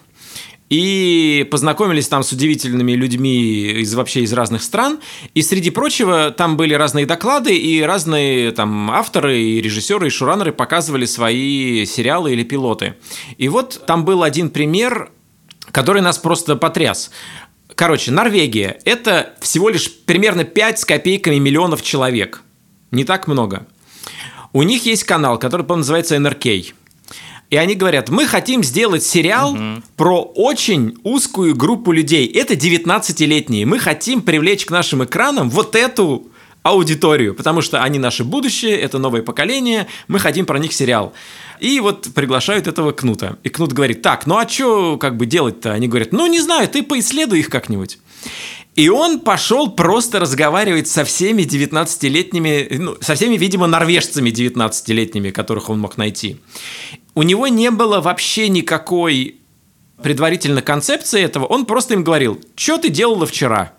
и 0.70 1.46
познакомились 1.50 2.09
там 2.09 2.22
с 2.22 2.30
удивительными 2.33 2.92
людьми 2.92 3.83
из 3.83 3.92
вообще 3.94 4.22
из 4.22 4.33
разных 4.33 4.62
стран. 4.62 5.00
И 5.35 5.42
среди 5.42 5.70
прочего 5.70 6.30
там 6.30 6.56
были 6.56 6.74
разные 6.74 7.06
доклады, 7.06 7.56
и 7.56 7.83
разные 7.83 8.52
там 8.52 8.90
авторы, 8.90 9.40
и 9.40 9.61
режиссеры, 9.61 10.06
и 10.06 10.11
шуранеры 10.11 10.52
показывали 10.52 11.06
свои 11.06 11.85
сериалы 11.85 12.33
или 12.33 12.44
пилоты. 12.44 12.94
И 13.37 13.48
вот 13.48 13.83
там 13.87 14.04
был 14.04 14.22
один 14.22 14.48
пример, 14.48 15.11
который 15.72 16.02
нас 16.02 16.18
просто 16.18 16.54
потряс. 16.54 17.11
Короче, 17.74 18.12
Норвегия– 18.12 18.78
это 18.85 19.35
всего 19.40 19.70
лишь 19.70 19.92
примерно 19.92 20.44
5 20.44 20.78
с 20.78 20.85
копейками 20.85 21.37
миллионов 21.37 21.83
человек. 21.83 22.42
Не 22.92 23.04
так 23.04 23.26
много. 23.26 23.66
У 24.52 24.62
них 24.62 24.85
есть 24.87 25.04
канал, 25.04 25.38
который, 25.38 25.64
по 25.66 25.74
называется 25.74 26.18
НРК 26.18 26.46
и 27.50 27.56
они 27.56 27.74
говорят, 27.74 28.08
мы 28.08 28.26
хотим 28.26 28.62
сделать 28.62 29.02
сериал 29.02 29.52
угу. 29.52 29.82
про 29.96 30.22
очень 30.22 30.96
узкую 31.02 31.56
группу 31.56 31.90
людей. 31.90 32.26
Это 32.26 32.54
19-летние. 32.54 33.66
Мы 33.66 33.80
хотим 33.80 34.22
привлечь 34.22 34.64
к 34.64 34.70
нашим 34.70 35.04
экранам 35.04 35.50
вот 35.50 35.74
эту 35.74 36.28
аудиторию, 36.62 37.34
потому 37.34 37.62
что 37.62 37.82
они 37.82 37.98
наше 37.98 38.22
будущее, 38.22 38.78
это 38.78 38.98
новое 38.98 39.22
поколение, 39.22 39.86
мы 40.08 40.18
хотим 40.18 40.46
про 40.46 40.58
них 40.58 40.72
сериал. 40.72 41.12
И 41.58 41.80
вот 41.80 42.08
приглашают 42.14 42.66
этого 42.66 42.92
Кнута. 42.92 43.38
И 43.42 43.48
Кнут 43.48 43.72
говорит, 43.72 44.02
так, 44.02 44.26
ну 44.26 44.36
а 44.36 44.48
что 44.48 44.96
как 44.98 45.16
бы 45.16 45.26
делать-то? 45.26 45.72
Они 45.72 45.88
говорят, 45.88 46.12
ну 46.12 46.26
не 46.26 46.40
знаю, 46.40 46.68
ты 46.68 46.82
поисследуй 46.82 47.40
их 47.40 47.48
как-нибудь. 47.48 47.98
И 48.76 48.88
он 48.88 49.20
пошел 49.20 49.70
просто 49.70 50.20
разговаривать 50.20 50.86
со 50.88 51.04
всеми 51.04 51.42
19-летними, 51.42 52.76
ну, 52.78 52.96
со 53.00 53.14
всеми, 53.14 53.36
видимо, 53.36 53.66
норвежцами 53.66 54.30
19-летними, 54.30 55.30
которых 55.30 55.68
он 55.70 55.80
мог 55.80 55.96
найти. 55.96 56.36
У 57.14 57.22
него 57.22 57.48
не 57.48 57.70
было 57.70 58.00
вообще 58.00 58.48
никакой 58.48 59.40
предварительной 60.02 60.62
концепции 60.62 61.22
этого. 61.22 61.44
Он 61.46 61.66
просто 61.66 61.94
им 61.94 62.04
говорил, 62.04 62.40
что 62.54 62.78
ты 62.78 62.88
делала 62.88 63.26
вчера? 63.26 63.72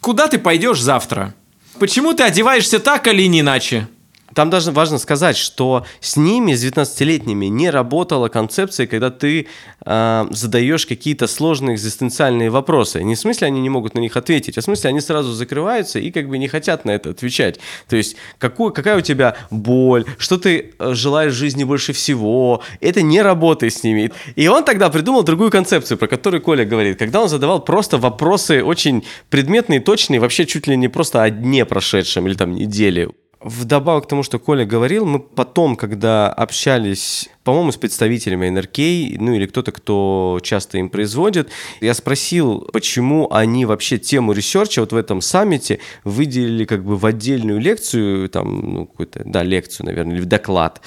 Куда 0.00 0.28
ты 0.28 0.38
пойдешь 0.38 0.80
завтра? 0.80 1.34
Почему 1.78 2.14
ты 2.14 2.24
одеваешься 2.24 2.78
так 2.78 3.06
или 3.06 3.26
не 3.28 3.40
иначе? 3.40 3.88
Там 4.34 4.50
даже 4.50 4.70
важно 4.70 4.98
сказать, 4.98 5.36
что 5.36 5.84
с 6.00 6.16
ними, 6.16 6.54
с 6.54 6.64
19-летними, 6.64 7.46
не 7.46 7.70
работала 7.70 8.28
концепция, 8.28 8.86
когда 8.86 9.10
ты 9.10 9.48
э, 9.84 10.26
задаешь 10.30 10.86
какие-то 10.86 11.26
сложные 11.26 11.76
экзистенциальные 11.76 12.50
вопросы. 12.50 13.02
Не 13.02 13.14
в 13.14 13.18
смысле 13.18 13.48
они 13.48 13.60
не 13.60 13.68
могут 13.68 13.94
на 13.94 13.98
них 13.98 14.16
ответить, 14.16 14.56
а 14.56 14.60
в 14.60 14.64
смысле 14.64 14.90
они 14.90 15.00
сразу 15.00 15.32
закрываются 15.32 15.98
и 15.98 16.10
как 16.10 16.28
бы 16.28 16.38
не 16.38 16.48
хотят 16.48 16.84
на 16.84 16.92
это 16.92 17.10
отвечать. 17.10 17.58
То 17.88 17.96
есть 17.96 18.16
какую, 18.38 18.72
какая 18.72 18.98
у 18.98 19.00
тебя 19.00 19.36
боль, 19.50 20.04
что 20.18 20.38
ты 20.38 20.74
э, 20.78 20.94
желаешь 20.94 21.32
жизни 21.32 21.64
больше 21.64 21.92
всего, 21.92 22.62
это 22.80 23.02
не 23.02 23.22
работает 23.22 23.74
с 23.74 23.82
ними. 23.82 24.12
И 24.36 24.46
он 24.48 24.64
тогда 24.64 24.90
придумал 24.90 25.22
другую 25.22 25.50
концепцию, 25.50 25.98
про 25.98 26.06
которую 26.06 26.40
Коля 26.40 26.64
говорит, 26.64 26.98
когда 26.98 27.20
он 27.20 27.28
задавал 27.28 27.64
просто 27.64 27.98
вопросы 27.98 28.62
очень 28.62 29.04
предметные, 29.28 29.80
точные, 29.80 30.20
вообще 30.20 30.46
чуть 30.46 30.66
ли 30.66 30.76
не 30.76 30.88
просто 30.88 31.22
о 31.22 31.30
дне 31.30 31.64
прошедшем 31.64 32.26
или 32.26 32.34
там 32.34 32.54
неделе. 32.54 33.10
Вдобавок 33.42 34.04
к 34.04 34.08
тому, 34.08 34.22
что 34.22 34.38
Коля 34.38 34.66
говорил, 34.66 35.06
мы 35.06 35.18
потом, 35.18 35.74
когда 35.74 36.30
общались, 36.30 37.30
по-моему, 37.42 37.72
с 37.72 37.78
представителями 37.78 38.50
НРК, 38.50 39.18
ну 39.18 39.34
или 39.34 39.46
кто-то, 39.46 39.72
кто 39.72 40.40
часто 40.42 40.76
им 40.76 40.90
производит, 40.90 41.48
я 41.80 41.94
спросил, 41.94 42.68
почему 42.70 43.32
они 43.32 43.64
вообще 43.64 43.96
тему 43.96 44.32
ресерча 44.32 44.80
вот 44.80 44.92
в 44.92 44.96
этом 44.96 45.22
саммите 45.22 45.80
выделили 46.04 46.66
как 46.66 46.84
бы 46.84 46.98
в 46.98 47.06
отдельную 47.06 47.60
лекцию, 47.60 48.28
там, 48.28 48.74
ну, 48.74 48.86
какую-то, 48.86 49.22
да, 49.24 49.42
лекцию, 49.42 49.86
наверное, 49.86 50.16
или 50.16 50.20
в 50.20 50.26
доклад. 50.26 50.82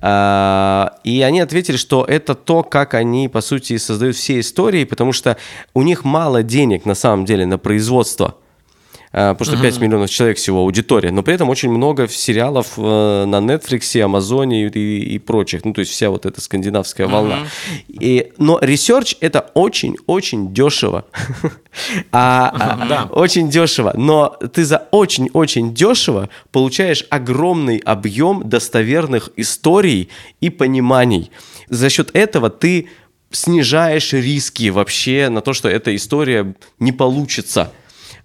А, 0.00 1.00
и 1.02 1.22
они 1.22 1.40
ответили, 1.40 1.76
что 1.76 2.04
это 2.04 2.36
то, 2.36 2.62
как 2.62 2.94
они, 2.94 3.28
по 3.28 3.40
сути, 3.40 3.78
создают 3.78 4.14
все 4.14 4.38
истории, 4.38 4.84
потому 4.84 5.12
что 5.12 5.38
у 5.74 5.82
них 5.82 6.04
мало 6.04 6.44
денег, 6.44 6.84
на 6.84 6.94
самом 6.94 7.24
деле, 7.24 7.46
на 7.46 7.58
производство 7.58 8.36
потому 9.16 9.44
что 9.46 9.62
5 9.62 9.74
uh-huh. 9.74 9.82
миллионов 9.82 10.10
человек 10.10 10.36
всего 10.36 10.60
аудитория, 10.60 11.10
но 11.10 11.22
при 11.22 11.34
этом 11.34 11.48
очень 11.48 11.70
много 11.70 12.06
сериалов 12.06 12.74
э, 12.76 13.24
на 13.24 13.36
Netflix, 13.36 13.98
Амазоне 13.98 14.66
и, 14.66 15.14
и 15.14 15.18
прочих, 15.18 15.64
ну, 15.64 15.72
то 15.72 15.80
есть 15.80 15.90
вся 15.90 16.10
вот 16.10 16.26
эта 16.26 16.42
скандинавская 16.42 17.06
волна. 17.06 17.46
И, 17.88 18.32
но 18.36 18.58
research 18.58 19.16
это 19.20 19.50
очень-очень 19.54 20.52
дешево. 20.52 21.06
а, 22.12 22.52
а. 22.90 23.08
Очень 23.10 23.48
дешево, 23.48 23.94
но 23.96 24.36
ты 24.52 24.66
за 24.66 24.86
очень-очень 24.90 25.72
дешево 25.72 26.28
получаешь 26.52 27.06
огромный 27.08 27.78
объем 27.78 28.46
достоверных 28.46 29.30
историй 29.36 30.10
и 30.42 30.50
пониманий. 30.50 31.30
За 31.70 31.88
счет 31.88 32.10
этого 32.12 32.50
ты 32.50 32.90
снижаешь 33.30 34.12
риски 34.12 34.68
вообще 34.68 35.30
на 35.30 35.40
то, 35.40 35.54
что 35.54 35.70
эта 35.70 35.96
история 35.96 36.54
не 36.78 36.92
получится. 36.92 37.72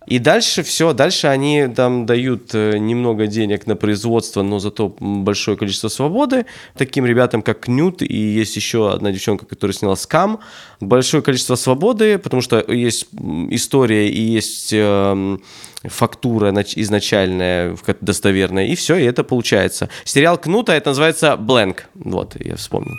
И 0.08 0.18
дальше 0.18 0.64
все, 0.64 0.94
дальше 0.94 1.28
они 1.28 1.68
там 1.68 2.08
дают 2.08 2.56
э, 2.56 2.78
немного 2.80 3.28
денег 3.28 3.68
на 3.68 3.76
производство, 3.76 4.42
но 4.42 4.58
зато 4.58 4.96
большое 5.00 5.56
количество 5.58 5.90
свободы 5.90 6.48
таким 6.76 7.06
ребятам, 7.06 7.44
как 7.44 7.68
Нют, 7.68 8.02
и 8.02 8.16
есть 8.16 8.56
еще 8.56 8.92
одна 8.92 9.12
девчонка, 9.12 9.46
которая 9.46 9.76
сняла 9.76 9.96
Скам. 9.96 10.40
Большое 10.80 11.22
количество 11.22 11.56
свободы, 11.56 12.18
потому 12.18 12.42
что 12.42 12.60
есть 12.68 13.10
история 13.52 14.10
и 14.10 14.20
есть 14.20 14.74
э, 14.74 15.38
фактура 15.84 16.52
изначальная, 16.76 17.78
достоверная, 18.02 18.66
и 18.66 18.76
все, 18.76 18.96
и 18.96 19.04
это 19.04 19.24
получается. 19.24 19.90
Сериал 20.04 20.40
Кнута, 20.40 20.74
это 20.74 20.90
называется 20.90 21.38
Blank. 21.40 21.82
Вот, 21.94 22.36
я 22.44 22.56
вспомнил. 22.56 22.96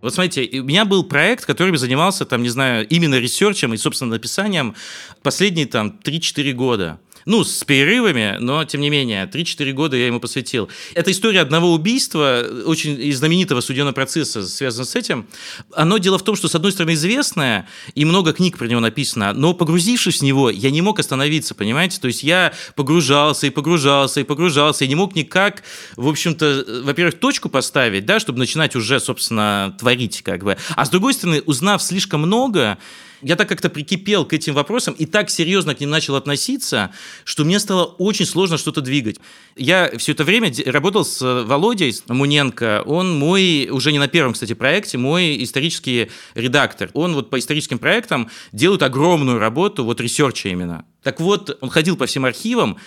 Вот 0.00 0.14
смотрите, 0.14 0.60
у 0.60 0.64
меня 0.64 0.84
был 0.84 1.04
проект, 1.04 1.44
который 1.44 1.76
занимался, 1.76 2.24
там, 2.24 2.42
не 2.42 2.48
знаю, 2.48 2.86
именно 2.88 3.16
ресерчем 3.18 3.74
и, 3.74 3.76
собственно, 3.76 4.10
написанием 4.10 4.74
последние 5.22 5.66
там 5.66 5.98
3-4 6.02 6.52
года. 6.52 7.00
Ну, 7.30 7.44
с 7.44 7.62
перерывами, 7.62 8.38
но 8.40 8.64
тем 8.64 8.80
не 8.80 8.90
менее, 8.90 9.30
3-4 9.32 9.70
года 9.70 9.96
я 9.96 10.08
ему 10.08 10.18
посвятил. 10.18 10.68
Это 10.94 11.12
история 11.12 11.42
одного 11.42 11.72
убийства, 11.72 12.44
очень 12.66 13.12
знаменитого 13.12 13.60
судебного 13.60 13.94
процесса, 13.94 14.44
связанного 14.44 14.88
с 14.88 14.96
этим. 14.96 15.28
Оно 15.72 15.98
дело 15.98 16.18
в 16.18 16.24
том, 16.24 16.34
что, 16.34 16.48
с 16.48 16.56
одной 16.56 16.72
стороны, 16.72 16.94
известное, 16.94 17.68
и 17.94 18.04
много 18.04 18.32
книг 18.32 18.58
про 18.58 18.66
него 18.66 18.80
написано, 18.80 19.32
но 19.32 19.54
погрузившись 19.54 20.18
в 20.18 20.24
него, 20.24 20.50
я 20.50 20.72
не 20.72 20.82
мог 20.82 20.98
остановиться, 20.98 21.54
понимаете? 21.54 22.00
То 22.00 22.08
есть 22.08 22.24
я 22.24 22.52
погружался 22.74 23.46
и 23.46 23.50
погружался 23.50 24.18
и 24.18 24.24
погружался, 24.24 24.84
и 24.84 24.88
не 24.88 24.96
мог 24.96 25.14
никак, 25.14 25.62
в 25.94 26.08
общем-то, 26.08 26.82
во-первых, 26.82 27.20
точку 27.20 27.48
поставить, 27.48 28.06
да, 28.06 28.18
чтобы 28.18 28.40
начинать 28.40 28.74
уже, 28.74 28.98
собственно, 28.98 29.76
творить, 29.78 30.22
как 30.22 30.42
бы. 30.42 30.56
А 30.74 30.84
с 30.84 30.90
другой 30.90 31.14
стороны, 31.14 31.44
узнав 31.46 31.80
слишком 31.80 32.22
много, 32.22 32.76
я 33.22 33.36
так 33.36 33.48
как-то 33.48 33.68
прикипел 33.70 34.24
к 34.24 34.32
этим 34.32 34.54
вопросам 34.54 34.94
и 34.94 35.06
так 35.06 35.30
серьезно 35.30 35.74
к 35.74 35.80
ним 35.80 35.90
начал 35.90 36.16
относиться, 36.16 36.92
что 37.24 37.44
мне 37.44 37.58
стало 37.58 37.84
очень 37.84 38.26
сложно 38.26 38.58
что-то 38.58 38.80
двигать. 38.80 39.18
Я 39.56 39.90
все 39.98 40.12
это 40.12 40.24
время 40.24 40.52
работал 40.66 41.04
с 41.04 41.20
Володей 41.44 41.94
Муненко. 42.08 42.82
Он 42.86 43.18
мой, 43.18 43.68
уже 43.70 43.92
не 43.92 43.98
на 43.98 44.08
первом, 44.08 44.32
кстати, 44.32 44.52
проекте, 44.52 44.98
мой 44.98 45.42
исторический 45.42 46.10
редактор. 46.34 46.90
Он 46.94 47.14
вот 47.14 47.30
по 47.30 47.38
историческим 47.38 47.78
проектам 47.78 48.30
делает 48.52 48.82
огромную 48.82 49.38
работу, 49.38 49.84
вот 49.84 50.00
ресерча 50.00 50.48
именно. 50.48 50.84
Так 51.02 51.20
вот, 51.20 51.56
он 51.60 51.70
ходил 51.70 51.96
по 51.96 52.06
всем 52.06 52.24
архивам, 52.24 52.78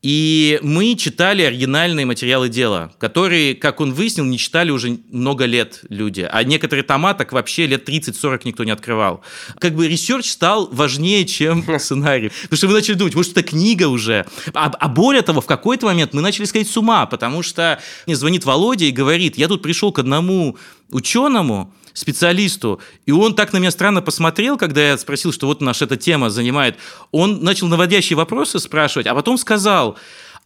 и 0.00 0.60
мы 0.62 0.94
читали 0.94 1.42
оригинальные 1.42 2.06
материалы 2.06 2.48
дела, 2.48 2.92
которые, 2.98 3.56
как 3.56 3.80
он 3.80 3.92
выяснил, 3.92 4.24
не 4.24 4.38
читали 4.38 4.70
уже 4.70 4.98
много 5.10 5.44
лет 5.44 5.80
люди. 5.88 6.28
А 6.30 6.44
некоторые 6.44 6.84
тома 6.84 7.14
так 7.14 7.32
вообще 7.32 7.66
лет 7.66 7.88
30-40 7.88 8.42
никто 8.44 8.62
не 8.62 8.70
открывал. 8.70 9.22
Как 9.58 9.74
бы 9.74 9.88
ресерч 9.88 10.30
стал 10.30 10.68
важнее, 10.70 11.26
чем 11.26 11.64
сценарий. 11.80 12.30
Потому 12.42 12.56
что 12.56 12.66
мы 12.68 12.74
начали 12.74 12.94
думать, 12.94 13.14
может, 13.16 13.32
это 13.32 13.42
книга 13.42 13.88
уже. 13.88 14.24
А, 14.54 14.66
а 14.66 14.88
более 14.88 15.22
того, 15.22 15.40
в 15.40 15.46
какой-то 15.46 15.86
момент 15.86 16.14
мы 16.14 16.20
начали 16.20 16.44
сходить 16.44 16.70
с 16.70 16.76
ума, 16.76 17.06
потому 17.06 17.42
что 17.42 17.80
мне 18.06 18.14
звонит 18.14 18.44
Володя 18.44 18.84
и 18.84 18.92
говорит, 18.92 19.36
я 19.36 19.48
тут 19.48 19.62
пришел 19.62 19.90
к 19.90 19.98
одному 19.98 20.56
ученому, 20.90 21.74
специалисту, 21.98 22.80
и 23.06 23.12
он 23.12 23.34
так 23.34 23.52
на 23.52 23.58
меня 23.58 23.70
странно 23.70 24.02
посмотрел, 24.02 24.56
когда 24.56 24.88
я 24.88 24.98
спросил, 24.98 25.32
что 25.32 25.46
вот 25.46 25.60
наша 25.60 25.84
эта 25.84 25.96
тема 25.96 26.30
занимает. 26.30 26.76
Он 27.10 27.42
начал 27.42 27.66
наводящие 27.66 28.16
вопросы 28.16 28.58
спрашивать, 28.58 29.06
а 29.06 29.14
потом 29.14 29.38
сказал, 29.38 29.98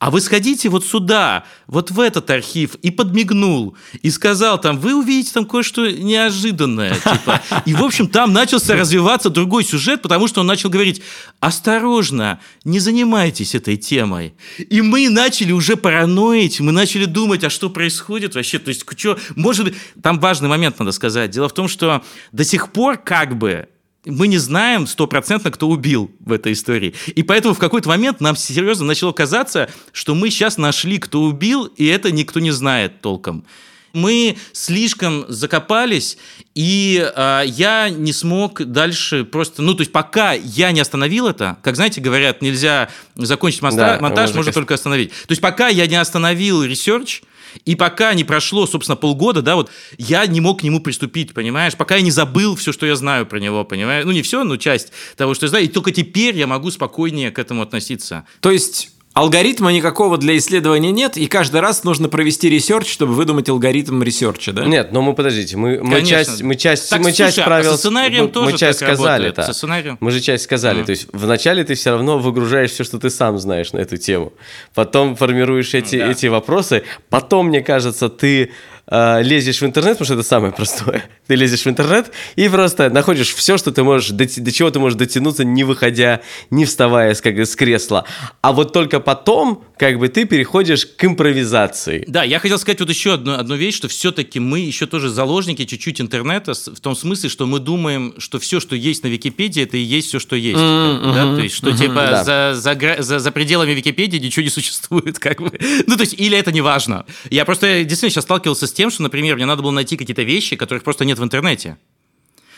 а 0.03 0.11
вы 0.11 0.21
сходите 0.21 0.69
вот 0.69 0.85
сюда, 0.85 1.45
вот 1.69 1.93
в 1.93 2.01
этот 2.01 2.29
архив, 2.29 2.75
и 2.83 2.91
подмигнул, 2.91 3.77
и 4.03 4.11
сказал 4.11 4.61
там, 4.61 4.81
вы 4.81 4.97
увидите 4.97 5.33
там 5.33 5.45
кое-что 5.45 5.89
неожиданное, 5.93 6.95
типа. 7.13 7.41
И, 7.67 7.73
в 7.73 7.85
общем, 7.85 8.09
там 8.09 8.33
начался 8.33 8.75
развиваться 8.75 9.31
другой 9.31 9.63
сюжет, 9.63 10.03
потому 10.03 10.27
что 10.27 10.41
он 10.41 10.49
начал 10.49 10.71
говорить, 10.71 11.03
осторожно, 11.39 12.41
не 12.65 12.81
занимайтесь 12.81 13.55
этой 13.55 13.77
темой. 13.77 14.35
И 14.59 14.83
мы 14.83 15.09
начали 15.09 15.53
уже 15.53 15.77
параноить, 15.77 16.59
мы 16.59 16.73
начали 16.73 17.05
думать, 17.05 17.45
а 17.45 17.49
что 17.49 17.71
происходит 17.71 18.35
вообще, 18.35 18.59
то 18.59 18.71
есть, 18.71 18.85
что, 18.97 19.21
может 19.37 19.67
быть, 19.67 19.77
там 20.03 20.19
важный 20.19 20.49
момент 20.49 20.81
надо 20.81 20.91
сказать. 20.91 21.31
Дело 21.31 21.49
в 21.49 21.55
том, 21.55 21.69
что 21.69 22.03
до 22.33 22.45
сих 22.45 22.73
пор 22.73 22.97
как 22.97 23.39
бы 23.39 23.69
мы 24.05 24.27
не 24.27 24.39
знаем 24.39 24.87
стопроцентно, 24.87 25.51
кто 25.51 25.69
убил 25.69 26.11
в 26.21 26.33
этой 26.33 26.53
истории. 26.53 26.95
И 27.07 27.23
поэтому 27.23 27.55
в 27.55 27.59
какой-то 27.59 27.89
момент 27.89 28.21
нам 28.21 28.35
серьезно 28.37 28.85
начало 28.85 29.13
казаться, 29.13 29.71
что 29.93 30.15
мы 30.15 30.31
сейчас 30.31 30.59
нашли, 30.59 30.99
кто 30.99 31.23
убил, 31.23 31.67
и 31.67 31.87
это 31.87 32.11
никто 32.11 32.41
не 32.41 32.51
знает 32.51 33.01
толком. 33.01 33.45
Мы 33.93 34.37
слишком 34.53 35.25
закопались, 35.29 36.19
и 36.55 37.11
э, 37.15 37.43
я 37.47 37.89
не 37.91 38.13
смог 38.13 38.63
дальше 38.65 39.25
просто... 39.25 39.63
Ну, 39.63 39.75
то 39.75 39.83
есть 39.83 39.93
пока 39.93 40.33
я 40.33 40.73
не 40.73 40.81
остановил 40.81 41.27
это, 41.27 41.59
как, 41.63 41.77
знаете, 41.77 42.01
говорят, 42.01 42.43
нельзя 42.43 42.89
закончить 43.15 43.63
монтаж, 43.63 43.99
да, 43.99 44.03
монтаж 44.03 44.35
можно 44.35 44.53
только 44.53 44.75
остановить. 44.75 45.11
То 45.11 45.31
есть 45.31 45.43
пока 45.43 45.69
я 45.69 45.87
не 45.87 45.97
остановил 45.97 46.63
ресерч, 46.63 47.23
и 47.65 47.75
пока 47.75 48.15
не 48.15 48.25
прошло, 48.25 48.67
собственно, 48.67 48.97
полгода, 48.97 49.43
да, 49.43 49.57
вот 49.57 49.71
я 49.99 50.27
не 50.27 50.41
мог 50.41 50.61
к 50.61 50.63
нему 50.63 50.81
приступить, 50.81 51.35
понимаешь? 51.35 51.77
Пока 51.77 51.97
я 51.97 52.03
не 52.03 52.11
забыл 52.11 52.57
все, 52.57 52.73
что 52.73 52.87
я 52.87 52.97
знаю 52.97 53.27
про 53.27 53.39
него, 53.39 53.65
понимаешь? 53.65 54.05
Ну, 54.05 54.13
не 54.13 54.23
все, 54.23 54.45
но 54.45 54.57
часть 54.57 54.93
того, 55.17 55.35
что 55.35 55.47
я 55.47 55.51
знаю. 55.51 55.65
И 55.67 55.69
только 55.69 55.93
теперь 55.93 56.37
я 56.37 56.47
могу 56.47 56.71
спокойнее 56.71 57.31
к 57.31 57.39
этому 57.39 57.63
относиться. 57.63 58.25
То 58.41 58.51
есть 58.51 58.91
Алгоритма 59.15 59.73
никакого 59.73 60.17
для 60.17 60.39
исследования 60.39 60.91
нет, 60.91 61.19
и 61.19 61.27
каждый 61.27 61.61
раз 61.61 61.85
нужно 61.85 62.09
провести 62.09 62.49
ресерч, 62.49 62.91
чтобы 62.91 63.13
выдумать 63.13 63.47
алгоритм 63.51 64.03
ресерча, 64.03 64.53
да? 64.53 64.65
Нет, 64.65 64.93
но 64.93 65.03
мы 65.03 65.13
подождите, 65.15 65.59
мы, 65.59 65.83
мы 65.83 66.03
часть, 66.03 66.43
мы 66.43 66.57
часть, 66.57 66.89
так, 66.89 67.01
мы 67.01 67.13
слушай, 67.13 67.19
часть 67.19 67.45
правил, 67.45 67.69
а 67.69 67.73
со 67.73 67.79
сценарием 67.79 68.25
мы, 68.25 68.29
тоже 68.31 68.53
мы 68.53 68.59
часть 68.59 68.79
сказали, 68.79 69.25
работает, 69.25 69.47
со 69.47 69.53
сценарием. 69.53 69.99
Мы 70.01 70.11
же 70.13 70.21
часть 70.21 70.45
сказали, 70.45 70.81
м-м. 70.81 70.85
то 70.87 70.91
есть 70.93 71.09
вначале 71.13 71.63
ты 71.63 71.75
все 71.75 71.91
равно 71.91 72.19
выгружаешь 72.19 72.71
все, 72.71 72.85
что 72.85 72.99
ты 72.99 73.11
сам 73.11 73.39
знаешь 73.39 73.73
на 73.75 73.81
эту 73.81 73.99
тему, 73.99 74.33
потом 74.75 75.15
формируешь 75.15 75.75
эти 75.75 75.99
да. 75.99 76.11
эти 76.11 76.27
вопросы, 76.27 76.85
потом, 77.11 77.49
мне 77.49 77.61
кажется, 77.61 78.09
ты 78.09 78.53
э, 78.87 79.23
лезешь 79.23 79.61
в 79.61 79.65
интернет, 79.65 79.93
потому 79.99 80.07
что 80.07 80.15
это 80.15 80.23
самое 80.23 80.53
простое. 80.53 81.05
Ты 81.27 81.35
лезешь 81.35 81.65
в 81.65 81.69
интернет 81.69 82.13
и 82.37 82.49
просто 82.49 82.91
находишь 82.91 83.35
все, 83.35 83.57
что 83.57 83.71
ты 83.71 83.83
можешь, 83.83 84.11
до, 84.11 84.27
до 84.27 84.53
чего 84.53 84.71
ты 84.71 84.79
можешь 84.79 84.99
дотянуться, 84.99 85.45
не 85.45 85.65
выходя, 85.65 86.21
не 86.51 86.65
вставая 86.65 87.15
с, 87.15 87.21
как, 87.21 87.39
с 87.39 87.55
кресла. 87.57 88.05
А 88.41 88.53
вот 88.53 88.73
только 88.73 89.01
потом, 89.01 89.65
как 89.79 89.99
бы, 89.99 90.09
ты 90.09 90.25
переходишь 90.25 90.87
к 90.87 91.05
импровизации. 91.05 92.05
Да, 92.09 92.25
я 92.25 92.39
хотел 92.39 92.59
сказать 92.59 92.81
вот 92.81 92.91
еще 92.91 93.15
одну, 93.15 93.35
одну 93.35 93.55
вещь, 93.55 93.77
что 93.77 93.89
все-таки 93.89 94.41
мы 94.41 94.61
еще 94.61 94.87
тоже 94.87 95.09
заложники 95.09 95.65
чуть-чуть 95.65 96.01
интернета, 96.01 96.53
в 96.55 96.81
том 96.81 96.97
смысле, 96.97 97.29
что 97.29 97.47
мы 97.47 97.61
думаем, 97.61 98.15
что 98.19 98.39
все, 98.39 98.61
что 98.61 98.77
есть 98.77 99.05
на 99.05 99.09
Википедии, 99.09 99.63
это 99.63 99.77
и 99.77 99.81
есть 99.81 100.09
все, 100.09 100.19
что 100.19 100.37
есть. 100.37 100.59
Mm-hmm. 100.59 101.15
Да? 101.15 101.37
То 101.37 101.43
есть, 101.43 101.55
что 101.55 101.71
mm-hmm, 101.71 101.79
типа 101.79 101.95
да. 101.95 102.25
за, 102.25 102.61
за, 102.61 103.03
за, 103.03 103.19
за 103.19 103.33
пределами 103.33 103.73
Википедии 103.73 104.19
ничего 104.19 104.43
не 104.43 104.51
существует, 104.51 105.19
как 105.21 105.41
бы. 105.41 105.53
Ну, 105.87 105.97
то 105.97 106.03
есть, 106.03 106.15
или 106.15 106.37
это 106.37 106.53
не 106.53 106.61
важно. 106.61 107.07
Я 107.31 107.45
просто 107.45 107.85
действительно 107.85 108.11
сейчас 108.11 108.25
сталкивался 108.25 108.67
с 108.67 108.72
тем, 108.73 108.91
что, 108.91 109.03
например, 109.03 109.37
мне 109.37 109.47
надо 109.47 109.63
было 109.63 109.71
найти 109.71 109.97
какие-то 109.97 110.23
вещи, 110.23 110.57
которых 110.57 110.85
просто 110.85 111.05
нет 111.05 111.19
в 111.19 111.25
интернете. 111.25 111.79